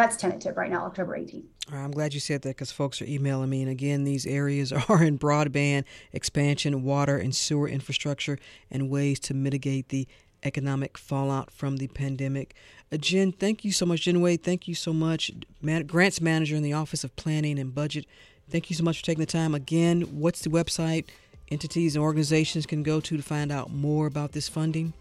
[0.00, 1.44] that's tentative right now, October 18th.
[1.70, 3.62] I'm glad you said that because folks are emailing me.
[3.62, 8.38] And again, these areas are in broadband expansion, water and sewer infrastructure,
[8.70, 10.08] and ways to mitigate the
[10.42, 12.54] economic fallout from the pandemic.
[12.90, 14.02] Uh, Jen, thank you so much.
[14.02, 15.30] Jen Wade, thank you so much.
[15.60, 18.06] Man- grants manager in the Office of Planning and Budget.
[18.48, 19.54] Thank you so much for taking the time.
[19.54, 21.04] Again, what's the website
[21.50, 24.94] entities and organizations can go to to find out more about this funding?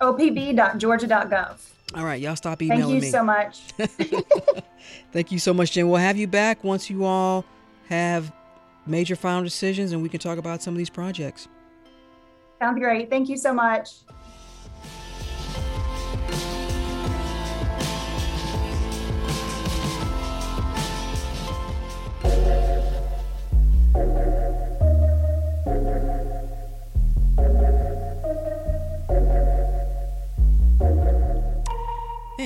[0.00, 1.75] opb.georgia.gov.
[1.94, 3.00] All right, y'all stop emailing me.
[3.00, 3.10] Thank you me.
[3.10, 3.60] so much.
[5.12, 5.88] Thank you so much, Jen.
[5.88, 7.44] We'll have you back once you all
[7.88, 8.32] have
[8.86, 11.48] major final decisions and we can talk about some of these projects.
[12.60, 13.10] Sounds great.
[13.10, 13.90] Thank you so much.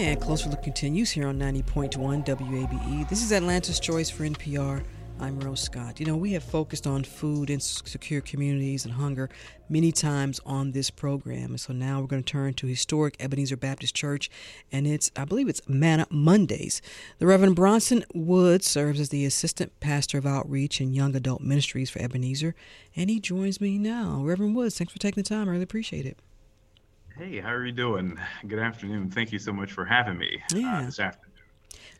[0.01, 3.09] And Closer Look continues here on 90.1 WABE.
[3.11, 4.83] This is Atlanta's Choice for NPR.
[5.21, 6.01] I'm Rose Scott.
[6.01, 9.29] You know, we have focused on food and secure communities and hunger
[9.69, 11.51] many times on this program.
[11.51, 14.31] And so now we're going to turn to historic Ebenezer Baptist Church,
[14.73, 16.81] and it's, I believe it's Manna Mondays.
[17.19, 21.91] The Reverend Bronson Woods serves as the Assistant Pastor of Outreach and Young Adult Ministries
[21.91, 22.55] for Ebenezer,
[22.97, 24.23] and he joins me now.
[24.25, 25.47] Reverend Woods, thanks for taking the time.
[25.47, 26.17] I really appreciate it.
[27.21, 28.19] Hey, how are you doing?
[28.49, 29.11] Good afternoon.
[29.11, 30.79] Thank you so much for having me uh, yeah.
[30.79, 31.35] uh, this afternoon.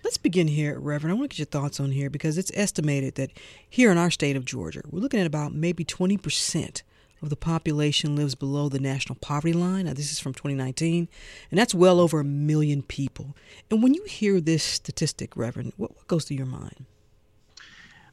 [0.03, 1.15] Let's begin here, Reverend.
[1.15, 3.31] I want to get your thoughts on here because it's estimated that
[3.69, 6.81] here in our state of Georgia, we're looking at about maybe 20%
[7.21, 9.85] of the population lives below the national poverty line.
[9.85, 11.07] Now, this is from 2019,
[11.51, 13.37] and that's well over a million people.
[13.71, 16.87] And when you hear this statistic, Reverend, what, what goes through your mind?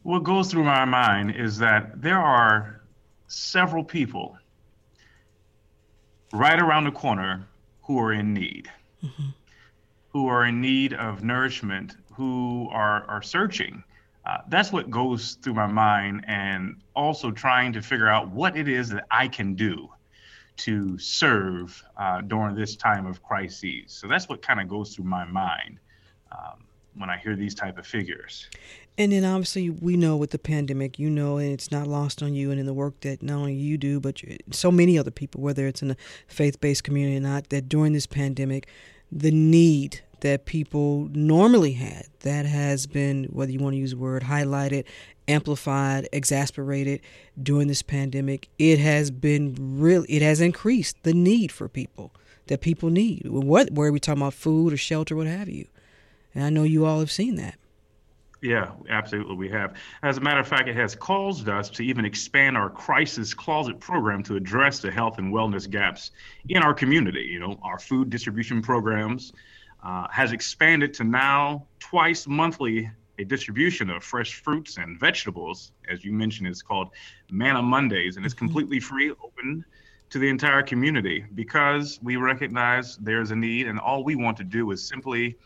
[0.04, 2.82] What goes through my mind is that there are
[3.28, 4.38] several people
[6.32, 7.48] right around the corner
[7.82, 8.70] who are in need,
[9.04, 9.30] mm-hmm.
[10.10, 13.84] who are in need of nourishment, who are, are searching.
[14.26, 18.68] Uh, that's what goes through my mind, and also trying to figure out what it
[18.68, 19.90] is that I can do
[20.58, 23.94] to serve uh, during this time of crises.
[23.94, 25.80] So that's what kind of goes through my mind.
[26.32, 26.67] Um,
[26.98, 28.48] when I hear these type of figures.
[28.98, 32.33] And then obviously we know with the pandemic, you know, and it's not lost on
[32.33, 34.21] you and in the work that not only you do, but
[34.52, 38.08] so many other people, whether it's in the faith-based community or not, that during this
[38.08, 38.67] pandemic,
[39.12, 43.98] the need that people normally had that has been, whether you want to use the
[43.98, 44.83] word, highlighted,
[45.27, 47.02] amplified, exasperated
[47.41, 48.50] during this pandemic.
[48.58, 52.13] It has been really, it has increased the need for people
[52.48, 53.27] that people need.
[53.27, 55.67] What, where are we talking about food or shelter, what have you.
[56.33, 57.60] And I know you all have seen that.
[58.42, 59.75] Yeah, absolutely, we have.
[60.04, 63.79] As a matter of fact, it has caused us to even expand our crisis closet
[63.79, 66.12] program to address the health and wellness gaps
[66.50, 67.23] in our community.
[67.23, 69.33] You know, our food distribution programs
[69.83, 75.71] uh, has expanded to now twice monthly a distribution of fresh fruits and vegetables.
[75.90, 76.90] As you mentioned, it's called
[77.31, 78.46] Manna Mondays, and it's mm-hmm.
[78.46, 79.65] completely free, open
[80.10, 84.44] to the entire community because we recognize there's a need, and all we want to
[84.44, 85.38] do is simply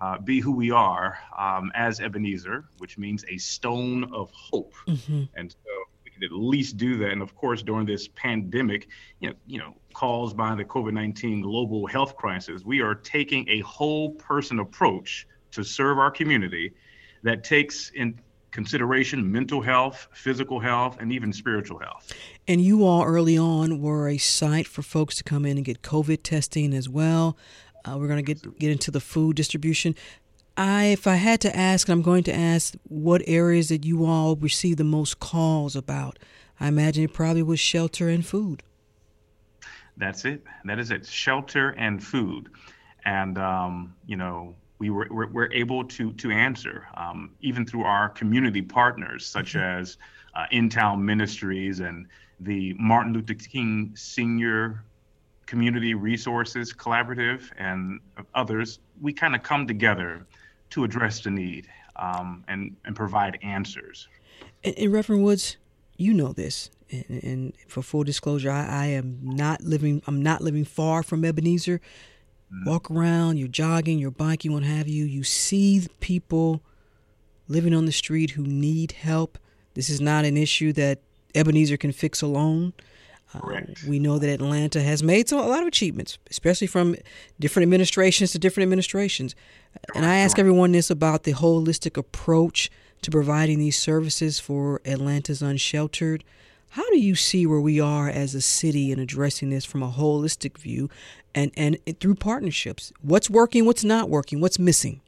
[0.00, 4.74] uh, be who we are um, as Ebenezer, which means a stone of hope.
[4.86, 5.24] Mm-hmm.
[5.34, 5.70] And so
[6.04, 7.10] we can at least do that.
[7.10, 8.88] And of course, during this pandemic,
[9.20, 13.60] you know, you know, caused by the COVID-19 global health crisis, we are taking a
[13.60, 16.74] whole person approach to serve our community
[17.22, 18.18] that takes in
[18.56, 22.10] consideration mental health, physical health, and even spiritual health.
[22.48, 25.82] And you all early on were a site for folks to come in and get
[25.82, 27.36] COVID testing as well.
[27.86, 29.94] Uh, we're going to get get into the food distribution.
[30.56, 34.36] I, if I had to ask, I'm going to ask what areas that you all
[34.36, 36.18] receive the most calls about.
[36.58, 38.62] I imagine it probably was shelter and food.
[39.98, 40.42] That's it.
[40.64, 41.06] That is it.
[41.06, 42.48] Shelter and food,
[43.04, 47.84] and um, you know we were we're, we're, able to to answer um, even through
[47.84, 49.80] our community partners such mm-hmm.
[49.80, 49.98] as
[50.34, 52.06] uh, In Town Ministries and
[52.40, 54.82] the Martin Luther King Senior
[55.46, 58.00] Community Resources Collaborative and
[58.34, 60.26] others, we kind of come together
[60.70, 64.08] to address the need um, and, and provide answers.
[64.64, 65.56] And, and, Reverend Woods,
[65.96, 70.02] you know this, and, and for full disclosure, I, I, am not living.
[70.06, 71.80] I'm not living far from Ebenezer.
[72.52, 72.68] Mm-hmm.
[72.68, 75.04] Walk around, you're jogging, you're biking, what have you.
[75.04, 76.60] You see people
[77.48, 79.38] living on the street who need help.
[79.74, 81.00] This is not an issue that
[81.34, 82.72] Ebenezer can fix alone.
[83.34, 86.96] Uh, we know that Atlanta has made some, a lot of achievements, especially from
[87.40, 89.34] different administrations to different administrations.
[89.94, 92.70] And I ask everyone this about the holistic approach
[93.02, 96.24] to providing these services for Atlanta's unsheltered.
[96.70, 99.90] How do you see where we are as a city in addressing this from a
[99.90, 100.88] holistic view
[101.34, 102.92] and, and through partnerships?
[103.02, 105.00] What's working, what's not working, what's missing?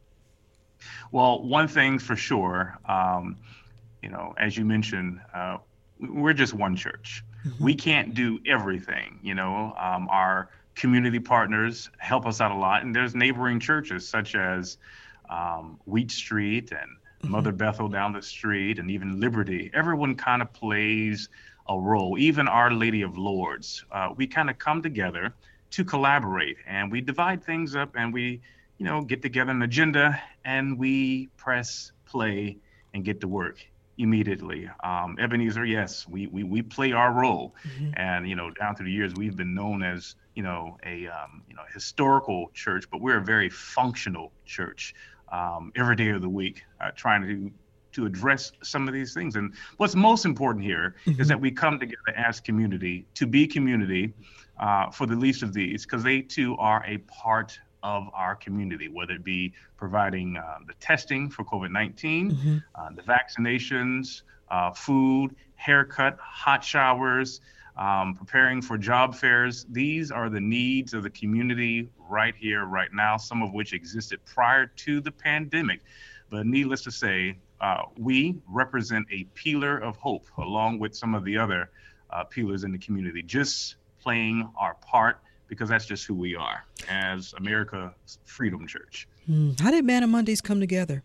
[1.13, 3.37] Well, one thing for sure, um,
[4.03, 5.59] you know, as you mentioned, uh,
[6.01, 7.25] we're just one church.
[7.47, 7.65] Mm-hmm.
[7.65, 9.19] We can't do everything.
[9.23, 14.09] You know, um, our community partners help us out a lot, and there's neighboring churches
[14.09, 14.79] such as
[15.29, 17.31] um, Wheat Street and mm-hmm.
[17.31, 19.71] Mother Bethel down the street, and even Liberty.
[19.75, 21.29] Everyone kind of plays
[21.69, 22.19] a role.
[22.19, 23.85] Even Our Lady of Lourdes.
[23.91, 25.35] Uh, we kind of come together
[25.71, 28.41] to collaborate, and we divide things up, and we,
[28.79, 32.57] you know, get together an agenda, and we press play
[32.95, 33.67] and get to work
[33.99, 34.71] immediately.
[34.83, 37.55] Um, Ebenezer, yes, we, we, we play our role.
[37.67, 37.91] Mm-hmm.
[37.97, 41.43] And, you know, down through the years, we've been known as, you know, a, um,
[41.49, 44.95] you know, historical church, but we're a very functional church
[45.31, 47.51] um, every day of the week, uh, trying to
[47.91, 49.35] to address some of these things.
[49.35, 51.21] And what's most important here mm-hmm.
[51.21, 54.13] is that we come together as community to be community
[54.61, 58.89] uh, for the least of these, because they too are a part of our community,
[58.89, 62.57] whether it be providing uh, the testing for COVID 19, mm-hmm.
[62.75, 67.41] uh, the vaccinations, uh, food, haircut, hot showers,
[67.77, 69.65] um, preparing for job fairs.
[69.71, 74.21] These are the needs of the community right here, right now, some of which existed
[74.25, 75.81] prior to the pandemic.
[76.31, 81.25] But needless to say, uh, we represent a pillar of hope along with some of
[81.25, 81.71] the other
[82.11, 86.65] uh, pillars in the community, just playing our part because that's just who we are
[86.89, 89.09] as America's Freedom Church.
[89.29, 89.59] Mm.
[89.59, 91.03] How did Manna Mondays come together?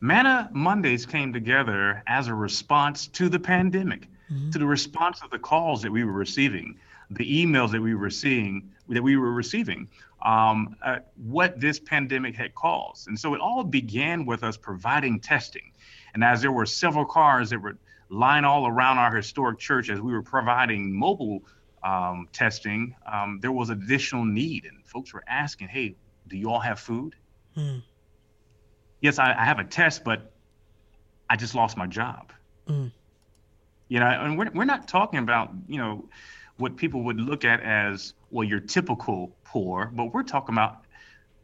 [0.00, 4.50] Manna Mondays came together as a response to the pandemic, mm-hmm.
[4.50, 6.78] to the response of the calls that we were receiving,
[7.10, 9.88] the emails that we were seeing, that we were receiving,
[10.22, 13.08] um, uh, what this pandemic had caused.
[13.08, 15.72] And so it all began with us providing testing.
[16.14, 17.76] And as there were several cars that were
[18.08, 21.42] lying all around our historic church as we were providing mobile
[21.84, 26.60] um, testing, um, there was additional need, and folks were asking, "Hey, do you all
[26.60, 27.14] have food?"
[27.56, 27.82] Mm.
[29.00, 30.32] Yes, I, I, have a test, but
[31.28, 32.32] I just lost my job.
[32.66, 32.90] Mm.
[33.88, 36.08] You know, and we're we're not talking about you know
[36.56, 40.86] what people would look at as well your typical poor, but we're talking about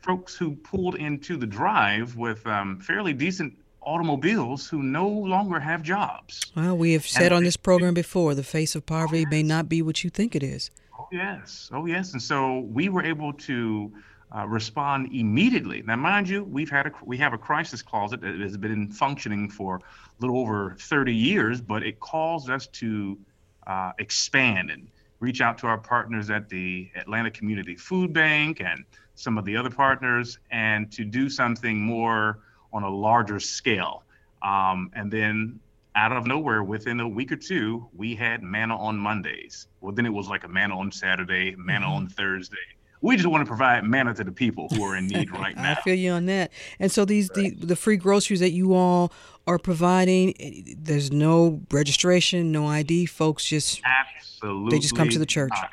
[0.01, 5.83] folks who pulled into the drive with um, fairly decent automobiles who no longer have
[5.83, 6.53] jobs.
[6.55, 9.69] Well, we have said and on this program before the face of poverty may not
[9.69, 10.71] be what you think it is.
[10.99, 11.71] Oh, yes.
[11.73, 12.13] Oh, yes.
[12.13, 13.93] And so we were able to
[14.37, 15.83] uh, respond immediately.
[15.83, 19.49] Now, mind you, we've had a we have a crisis closet that has been functioning
[19.49, 19.81] for a
[20.21, 23.19] little over 30 years, but it calls us to
[23.67, 24.89] uh, expand and
[25.21, 29.57] reach out to our partners at the Atlanta Community Food Bank and some of the
[29.57, 32.39] other partners, and to do something more
[32.73, 34.03] on a larger scale.
[34.43, 35.61] Um, and then
[35.95, 39.67] out of nowhere, within a week or two, we had manna on Mondays.
[39.81, 41.95] Well, then it was like a manna on Saturday, manna mm-hmm.
[41.95, 42.57] on Thursday.
[43.03, 45.73] We just want to provide manna to the people who are in need right now.
[45.73, 46.53] I feel you on that.
[46.79, 47.59] And so these right.
[47.59, 49.13] the the free groceries that you all
[49.47, 53.07] are providing, eh, there's no registration, no ID.
[53.07, 55.51] Folks just absolutely they just come to the church.
[55.51, 55.71] Not.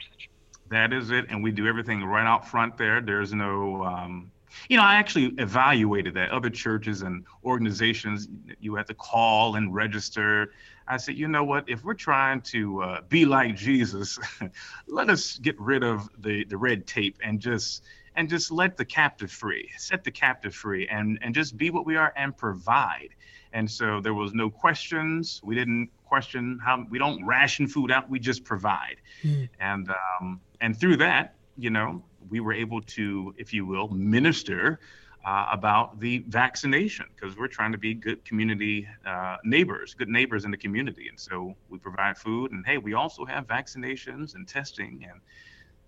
[0.69, 3.01] That is it, and we do everything right out front there.
[3.01, 4.31] There's no um,
[4.69, 6.31] you know, I actually evaluated that.
[6.31, 8.27] Other churches and organizations,
[8.59, 10.51] you have to call and register.
[10.87, 11.67] I said, you know what?
[11.67, 14.19] If we're trying to uh, be like Jesus,
[14.87, 17.83] let us get rid of the, the red tape and just
[18.15, 21.85] and just let the captive free, set the captive free, and and just be what
[21.85, 23.09] we are and provide.
[23.53, 25.39] And so there was no questions.
[25.43, 28.09] We didn't question how we don't ration food out.
[28.09, 28.97] We just provide.
[29.23, 29.49] Mm.
[29.59, 34.79] And um, and through that, you know, we were able to, if you will, minister
[35.25, 40.45] uh, about the vaccination because we're trying to be good community uh, neighbors, good neighbors
[40.45, 41.09] in the community.
[41.09, 45.05] And so we provide food, and hey, we also have vaccinations and testing.
[45.09, 45.19] And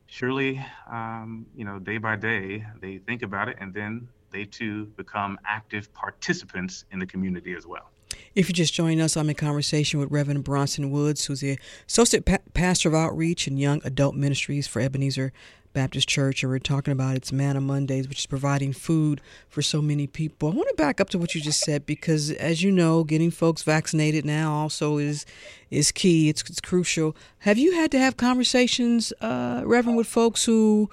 [0.08, 4.86] surely, um, you know, day by day, they think about it, and then they too
[4.98, 7.92] become active participants in the community as well.
[8.36, 12.26] If you're just joining us, I'm in conversation with Reverend Bronson Woods, who's the Associate
[12.26, 15.34] pa- Pastor of Outreach and Young Adult Ministries for Ebenezer
[15.74, 19.82] Baptist Church, and we're talking about its Manna Mondays, which is providing food for so
[19.82, 20.52] many people.
[20.52, 23.30] I want to back up to what you just said because, as you know, getting
[23.32, 25.26] folks vaccinated now also is
[25.70, 26.30] is key.
[26.30, 27.16] It's, it's crucial.
[27.40, 30.90] Have you had to have conversations, uh, Reverend, with folks who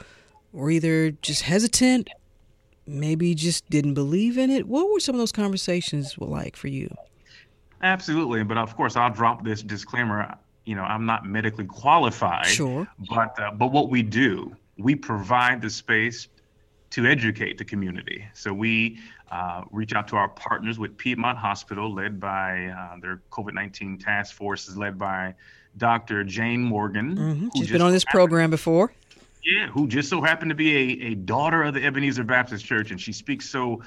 [0.52, 2.10] were either just hesitant,
[2.86, 4.68] maybe just didn't believe in it?
[4.68, 6.94] What were some of those conversations like for you?
[7.86, 10.36] Absolutely, but of course, I'll drop this disclaimer.
[10.64, 12.46] You know, I'm not medically qualified.
[12.46, 12.86] Sure.
[13.08, 16.28] But uh, but what we do we provide the space
[16.90, 18.26] to educate the community.
[18.34, 18.98] So we
[19.30, 23.98] uh, reach out to our partners with Piedmont Hospital, led by uh, their COVID 19
[23.98, 25.34] task force, is led by
[25.76, 26.24] Dr.
[26.24, 27.16] Jayne Morgan.
[27.16, 27.48] Mm-hmm.
[27.56, 28.92] She's been on this program before.
[29.44, 32.90] Yeah, who just so happened to be a, a daughter of the Ebenezer Baptist Church,
[32.90, 33.82] and she speaks so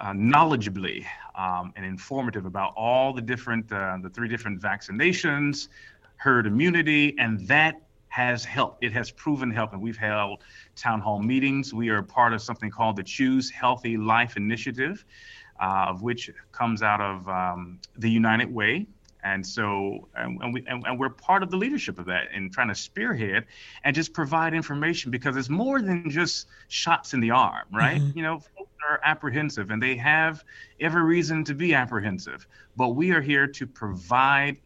[0.00, 5.68] uh, knowledgeably um, and informative about all the different, uh, the three different vaccinations,
[6.16, 8.82] herd immunity, and that has helped.
[8.82, 10.42] It has proven help, and we've held
[10.74, 11.74] town hall meetings.
[11.74, 15.04] We are part of something called the Choose Healthy Life Initiative,
[15.60, 18.86] uh, of which comes out of um, the United Way.
[19.26, 22.68] And so, and, we and, and, we're part of the leadership of that in trying
[22.68, 23.46] to spearhead
[23.82, 28.00] and just provide information because it's more than just shots in the arm, right?
[28.00, 28.16] Mm-hmm.
[28.16, 30.44] You know, folks are apprehensive and they have
[30.78, 32.46] every reason to be apprehensive,
[32.76, 34.58] but we are here to provide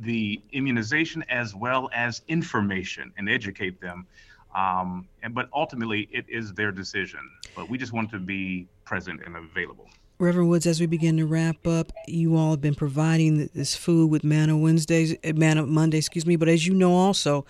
[0.00, 4.06] the immunization as well as information and educate them.
[4.54, 7.20] Um, and, but ultimately, it is their decision.
[7.54, 9.90] But we just want to be present and available.
[10.18, 14.10] Reverend Woods, as we begin to wrap up, you all have been providing this food
[14.10, 16.36] with Manna Wednesdays, eh, Manna Monday, excuse me.
[16.36, 17.44] But as you know, also,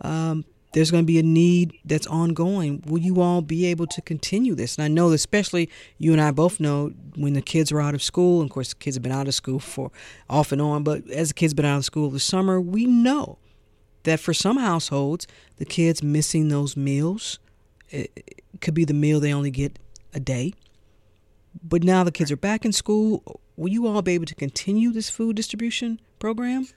[0.00, 2.82] um, there's going to be a need that's ongoing.
[2.86, 4.76] Will you all be able to continue this?
[4.76, 8.02] And I know, especially you and I both know, when the kids are out of
[8.02, 9.92] school, and of course, the kids have been out of school for
[10.28, 12.84] off and on, but as the kids have been out of school this summer, we
[12.84, 13.38] know
[14.02, 17.38] that for some households, the kids missing those meals
[17.90, 19.78] it could be the meal they only get
[20.14, 20.52] a day.
[21.62, 23.40] But now the kids are back in school.
[23.56, 26.68] Will you all be able to continue this food distribution program?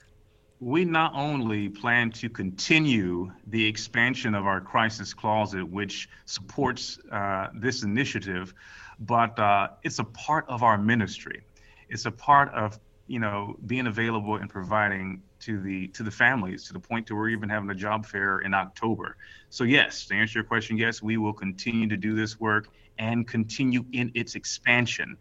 [0.62, 7.48] we not only plan to continue the expansion of our crisis closet, which supports uh,
[7.52, 8.54] this initiative,
[9.00, 11.42] but uh, it's a part of our ministry.
[11.88, 12.78] It's a part of
[13.08, 17.14] you know being available and providing to the to the families to the point to
[17.14, 19.16] where we're even having a job fair in October.
[19.50, 22.68] So yes, to answer your question, yes, we will continue to do this work
[22.98, 25.16] and continue in its expansion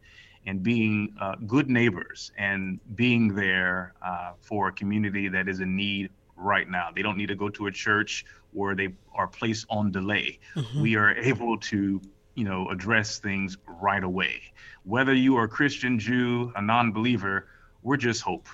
[0.45, 5.75] and being uh, good neighbors and being there uh, for a community that is in
[5.75, 6.89] need right now.
[6.95, 10.39] They don't need to go to a church where they are placed on delay.
[10.55, 10.81] Mm-hmm.
[10.81, 12.01] We are able to,
[12.35, 14.41] you know, address things right away.
[14.83, 17.47] Whether you are a Christian, Jew, a non-believer,
[17.83, 18.47] we're just hope,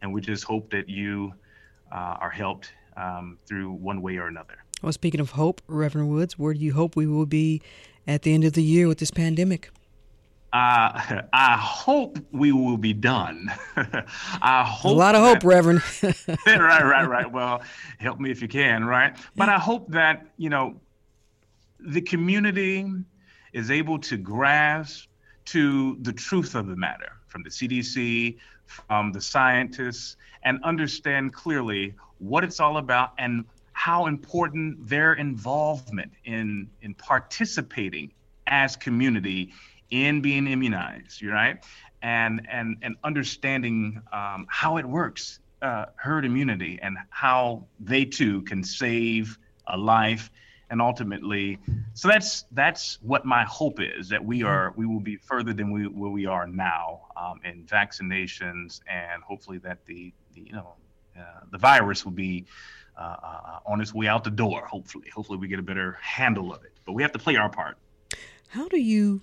[0.00, 1.34] and we just hope that you
[1.92, 4.56] uh, are helped um, through one way or another.
[4.82, 7.62] Well, speaking of hope, Reverend Woods, where do you hope we will be
[8.06, 9.70] at the end of the year with this pandemic?
[10.54, 13.50] uh, I hope we will be done.
[14.40, 15.82] I hope a lot of hope, Reverend.
[16.46, 17.30] right, right, right.
[17.30, 17.60] Well,
[17.98, 19.16] help me if you can, right?
[19.34, 20.80] But I hope that you know
[21.80, 22.88] the community
[23.52, 25.08] is able to grasp
[25.46, 28.36] to the truth of the matter from the CDC,
[28.66, 33.44] from the scientists, and understand clearly what it's all about and
[33.74, 38.12] how important their involvement in in participating
[38.46, 39.52] as community
[39.90, 41.62] in being immunized, right?
[42.00, 48.42] And and and understanding um, how it works, uh, herd immunity, and how they too
[48.42, 50.30] can save a life
[50.70, 51.58] and ultimately
[51.94, 55.70] so that's that's what my hope is that we are we will be further than
[55.70, 60.74] we where we are now um, in vaccinations and hopefully that the, the you know
[61.18, 62.44] uh, the virus will be
[62.96, 66.52] uh, uh, on its way out the door hopefully hopefully we get a better handle
[66.52, 67.76] of it but we have to play our part
[68.48, 69.20] how do you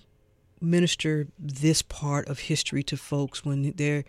[0.60, 4.04] minister this part of history to folks when they're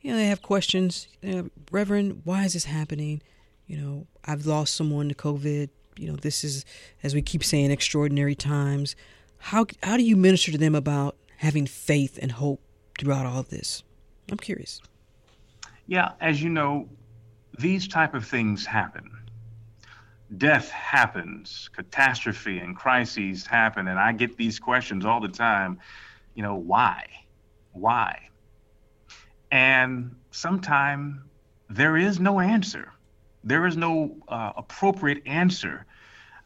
[0.00, 3.22] you know they have questions uh, reverend why is this happening
[3.66, 6.64] you know i've lost someone to covid you know, this is,
[7.02, 8.96] as we keep saying, extraordinary times.
[9.38, 12.60] How, how do you minister to them about having faith and hope
[12.98, 13.82] throughout all of this?
[14.30, 14.80] I'm curious.
[15.86, 16.88] Yeah, as you know,
[17.58, 19.10] these type of things happen.
[20.36, 25.78] Death happens, catastrophe and crises happen, and I get these questions all the time.
[26.34, 27.06] You know, why?
[27.72, 28.28] Why?
[29.50, 31.20] And sometimes
[31.68, 32.92] there is no answer.
[33.44, 35.84] There is no uh, appropriate answer.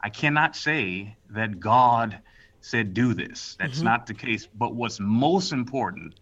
[0.01, 2.19] I cannot say that God
[2.61, 3.57] said do this.
[3.61, 3.85] That's mm-hmm.
[3.85, 4.49] not the case.
[4.53, 6.15] But what's most important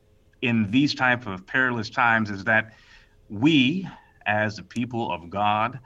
[0.43, 2.75] in these type of perilous times is that
[3.31, 3.89] we,
[4.27, 5.79] as the people of God,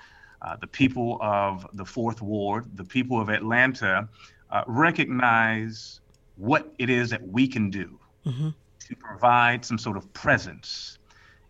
[0.42, 4.08] uh, the people of the Fourth Ward, the people of Atlanta,
[4.50, 6.00] uh, recognize
[6.36, 8.50] what it is that we can do mm-hmm.
[8.78, 10.98] to provide some sort of presence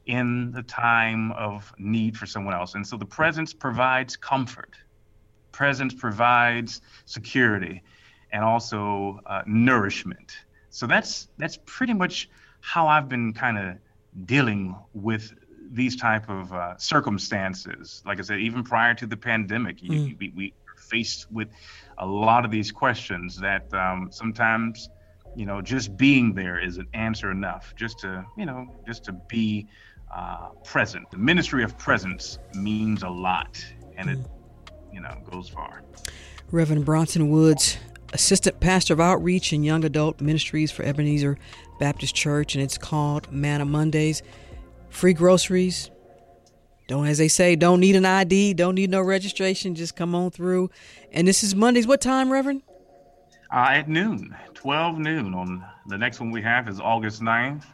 [0.06, 2.74] in the time of need for someone else.
[2.74, 4.74] And so the presence provides comfort,
[5.52, 7.82] presence provides security,
[8.32, 10.38] and also uh, nourishment.
[10.70, 12.28] So that's that's pretty much
[12.60, 13.76] how I've been kind of
[14.26, 15.32] dealing with
[15.70, 18.02] these type of uh, circumstances.
[18.06, 20.18] Like I said, even prior to the pandemic, mm.
[20.18, 21.48] we, we faced with
[21.98, 24.88] a lot of these questions that um, sometimes,
[25.36, 27.74] you know, just being there is an answer enough.
[27.76, 29.66] Just to, you know, just to be
[30.14, 31.10] uh, present.
[31.10, 33.62] The ministry of presence means a lot,
[33.96, 34.18] and it,
[34.92, 35.82] you know, goes far.
[36.50, 37.76] Reverend Bronson Woods,
[38.12, 41.36] Assistant Pastor of Outreach and Young Adult Ministries for Ebenezer
[41.78, 44.22] Baptist Church, and it's called Manna Mondays.
[44.90, 45.90] Free groceries.
[46.86, 49.74] Don't, as they say, don't need an ID, don't need no registration.
[49.74, 50.70] Just come on through.
[51.12, 51.86] And this is Mondays.
[51.86, 52.62] What time, Reverend?
[53.52, 55.34] Uh, at noon, 12 noon.
[55.34, 57.64] On the next one we have is August 9th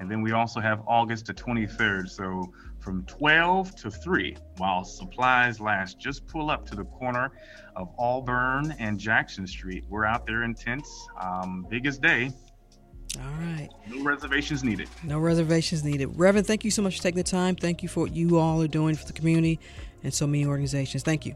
[0.00, 2.08] and then we also have August the 23rd.
[2.08, 2.50] So
[2.80, 6.00] from 12 to 3 while supplies last.
[6.00, 7.30] Just pull up to the corner
[7.76, 9.84] of Auburn and Jackson Street.
[9.88, 11.06] We're out there in tents.
[11.20, 12.32] Um, biggest day.
[13.18, 13.68] All right.
[13.88, 14.88] No reservations needed.
[15.02, 16.18] No reservations needed.
[16.18, 17.56] Reverend, thank you so much for taking the time.
[17.56, 19.58] Thank you for what you all are doing for the community
[20.02, 21.02] and so many organizations.
[21.02, 21.34] Thank you.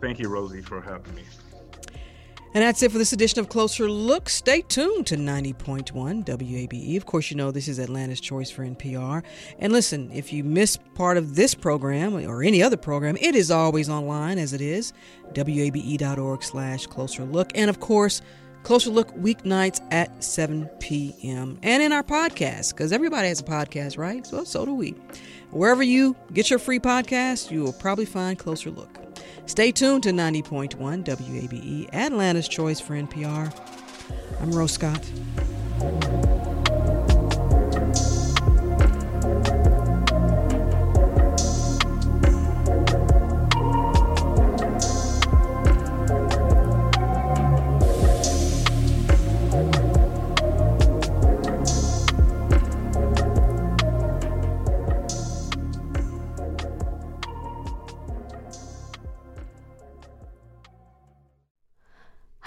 [0.00, 1.22] Thank you, Rosie, for having me.
[2.54, 4.28] And that's it for this edition of Closer Look.
[4.30, 6.96] Stay tuned to 90.1 WABE.
[6.96, 9.22] Of course, you know this is Atlanta's Choice for NPR.
[9.58, 13.50] And listen, if you miss part of this program or any other program, it is
[13.50, 14.94] always online as it is,
[15.36, 17.52] wabe.org slash closer look.
[17.54, 18.22] And of course,
[18.62, 21.58] Closer Look weeknights at 7 p.m.
[21.62, 24.26] And in our podcast, because everybody has a podcast, right?
[24.26, 24.94] So, so do we.
[25.50, 28.98] Wherever you get your free podcast, you will probably find Closer Look.
[29.46, 33.50] Stay tuned to 90.1 WABE, Atlanta's Choice for NPR.
[34.40, 35.02] I'm Rose Scott.